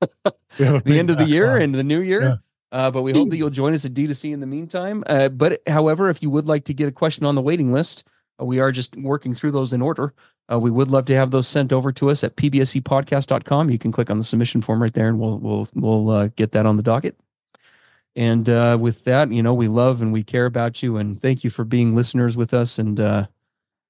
the 0.58 0.82
end 0.86 1.10
of 1.10 1.16
the 1.18 1.24
year 1.24 1.56
and 1.56 1.74
the 1.74 1.82
new 1.82 2.00
year 2.00 2.22
Yeah. 2.22 2.36
uh, 2.72 2.90
but 2.90 3.02
we 3.02 3.12
hope 3.12 3.30
that 3.30 3.36
you'll 3.38 3.48
join 3.50 3.72
us 3.72 3.84
at 3.86 3.94
D2C 3.94 4.32
in 4.32 4.40
the 4.40 4.46
meantime. 4.46 5.02
Uh, 5.06 5.28
but 5.30 5.62
however, 5.66 6.10
if 6.10 6.22
you 6.22 6.28
would 6.30 6.46
like 6.46 6.64
to 6.64 6.74
get 6.74 6.88
a 6.88 6.92
question 6.92 7.24
on 7.24 7.34
the 7.34 7.40
waiting 7.42 7.72
list, 7.72 8.04
uh, 8.40 8.44
we 8.44 8.60
are 8.60 8.70
just 8.72 8.94
working 8.96 9.32
through 9.34 9.52
those 9.52 9.72
in 9.72 9.80
order. 9.80 10.12
Uh, 10.52 10.58
we 10.58 10.70
would 10.70 10.90
love 10.90 11.06
to 11.06 11.14
have 11.14 11.30
those 11.30 11.48
sent 11.48 11.72
over 11.72 11.92
to 11.92 12.10
us 12.10 12.22
at 12.24 12.36
pbsepodcast.com. 12.36 13.70
You 13.70 13.78
can 13.78 13.92
click 13.92 14.10
on 14.10 14.18
the 14.18 14.24
submission 14.24 14.60
form 14.60 14.82
right 14.82 14.92
there, 14.92 15.08
and 15.08 15.18
we'll 15.18 15.38
we'll 15.38 15.68
we'll 15.74 16.10
uh, 16.10 16.28
get 16.36 16.52
that 16.52 16.66
on 16.66 16.76
the 16.76 16.82
docket. 16.82 17.16
And 18.16 18.48
uh, 18.48 18.76
with 18.80 19.04
that, 19.04 19.30
you 19.32 19.42
know, 19.42 19.54
we 19.54 19.68
love 19.68 20.02
and 20.02 20.12
we 20.12 20.22
care 20.22 20.46
about 20.46 20.82
you, 20.82 20.96
and 20.96 21.20
thank 21.20 21.44
you 21.44 21.50
for 21.50 21.64
being 21.64 21.94
listeners 21.94 22.36
with 22.36 22.52
us. 22.52 22.78
And 22.78 22.98
uh, 22.98 23.26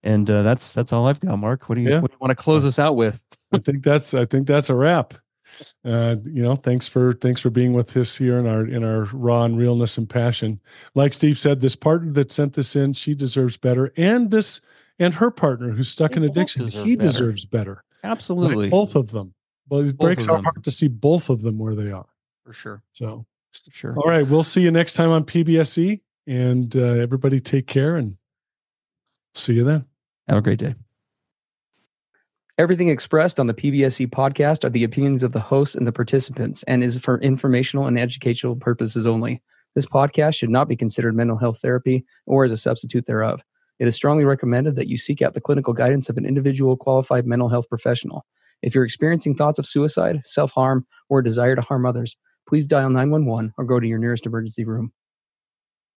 and 0.02 0.28
uh, 0.30 0.42
that's 0.42 0.72
that's 0.74 0.92
all 0.92 1.06
I've 1.06 1.20
got. 1.20 1.36
Mark, 1.38 1.68
what 1.68 1.76
do 1.76 1.80
you, 1.80 1.88
Yeah. 1.90 2.00
what 2.00 2.10
do 2.10 2.14
you 2.14 2.18
want 2.20 2.30
to 2.36 2.42
close 2.42 2.66
us 2.66 2.78
out 2.78 2.96
with? 2.96 3.24
I 3.52 3.58
think 3.58 3.82
that's 3.82 4.12
I 4.14 4.26
think 4.26 4.46
that's 4.46 4.68
a 4.70 4.74
wrap. 4.74 5.14
Uh, 5.84 6.16
you 6.24 6.42
know, 6.42 6.54
thanks 6.54 6.86
for 6.86 7.12
thanks 7.14 7.40
for 7.40 7.50
being 7.50 7.72
with 7.72 7.96
us 7.96 8.16
here 8.16 8.38
in 8.38 8.46
our 8.46 8.66
in 8.66 8.84
our 8.84 9.04
raw 9.12 9.44
and 9.44 9.58
realness 9.58 9.98
and 9.98 10.08
passion. 10.08 10.60
Like 10.94 11.12
Steve 11.12 11.38
said, 11.38 11.60
this 11.60 11.74
partner 11.74 12.12
that 12.12 12.30
sent 12.30 12.52
this 12.52 12.76
in, 12.76 12.92
she 12.92 13.14
deserves 13.14 13.56
better, 13.56 13.92
and 13.96 14.30
this 14.30 14.60
and 14.98 15.14
her 15.14 15.30
partner 15.30 15.70
who's 15.70 15.88
stuck 15.88 16.12
They 16.12 16.18
in 16.18 16.24
addiction, 16.24 16.64
deserve 16.66 16.86
he 16.86 16.94
better. 16.94 17.08
deserves 17.08 17.44
better. 17.46 17.84
Like, 18.04 18.12
Absolutely, 18.12 18.68
both 18.68 18.94
of 18.96 19.10
them. 19.10 19.34
But 19.66 19.86
it 19.86 19.96
Both 19.96 20.06
breaks 20.06 20.28
our 20.28 20.36
them. 20.36 20.44
heart 20.44 20.62
to 20.64 20.70
see 20.70 20.88
both 20.88 21.30
of 21.30 21.40
them 21.42 21.58
where 21.58 21.74
they 21.74 21.90
are. 21.90 22.06
for 22.44 22.52
sure, 22.52 22.82
So, 22.92 23.06
for 23.16 23.26
sure. 23.70 23.96
all 23.96 24.10
right, 24.10 24.26
we'll 24.26 24.42
see 24.42 24.62
you 24.62 24.70
next 24.70 24.94
time 24.94 25.10
on 25.10 25.24
PBSE, 25.24 26.00
and 26.26 26.76
uh, 26.76 26.80
everybody 26.80 27.40
take 27.40 27.66
care 27.66 27.96
and 27.96 28.16
see 29.34 29.54
you 29.54 29.64
then. 29.64 29.84
Have 30.28 30.38
a 30.38 30.42
great 30.42 30.58
day. 30.58 30.74
Everything 32.58 32.88
expressed 32.88 33.40
on 33.40 33.46
the 33.46 33.54
PBSC 33.54 34.02
E 34.02 34.06
podcast 34.06 34.64
are 34.64 34.70
the 34.70 34.84
opinions 34.84 35.22
of 35.22 35.32
the 35.32 35.40
hosts 35.40 35.74
and 35.74 35.86
the 35.86 35.92
participants 35.92 36.62
and 36.64 36.84
is 36.84 36.98
for 36.98 37.18
informational 37.20 37.86
and 37.86 37.98
educational 37.98 38.54
purposes 38.54 39.06
only. 39.06 39.40
This 39.74 39.86
podcast 39.86 40.36
should 40.36 40.50
not 40.50 40.68
be 40.68 40.76
considered 40.76 41.16
mental 41.16 41.38
health 41.38 41.60
therapy 41.60 42.04
or 42.26 42.44
as 42.44 42.52
a 42.52 42.58
substitute 42.58 43.06
thereof. 43.06 43.42
It 43.78 43.88
is 43.88 43.96
strongly 43.96 44.24
recommended 44.24 44.76
that 44.76 44.88
you 44.88 44.98
seek 44.98 45.22
out 45.22 45.32
the 45.32 45.40
clinical 45.40 45.72
guidance 45.72 46.10
of 46.10 46.18
an 46.18 46.26
individual 46.26 46.76
qualified 46.76 47.26
mental 47.26 47.48
health 47.48 47.66
professional. 47.68 48.26
If 48.60 48.74
you're 48.74 48.84
experiencing 48.84 49.36
thoughts 49.36 49.58
of 49.58 49.66
suicide, 49.66 50.20
self 50.24 50.52
harm, 50.52 50.86
or 51.08 51.20
a 51.20 51.24
desire 51.24 51.56
to 51.56 51.62
harm 51.62 51.86
others, 51.86 52.16
please 52.50 52.66
dial 52.66 52.90
911 52.90 53.54
or 53.56 53.64
go 53.64 53.78
to 53.78 53.86
your 53.86 53.98
nearest 53.98 54.26
emergency 54.26 54.64
room. 54.64 54.92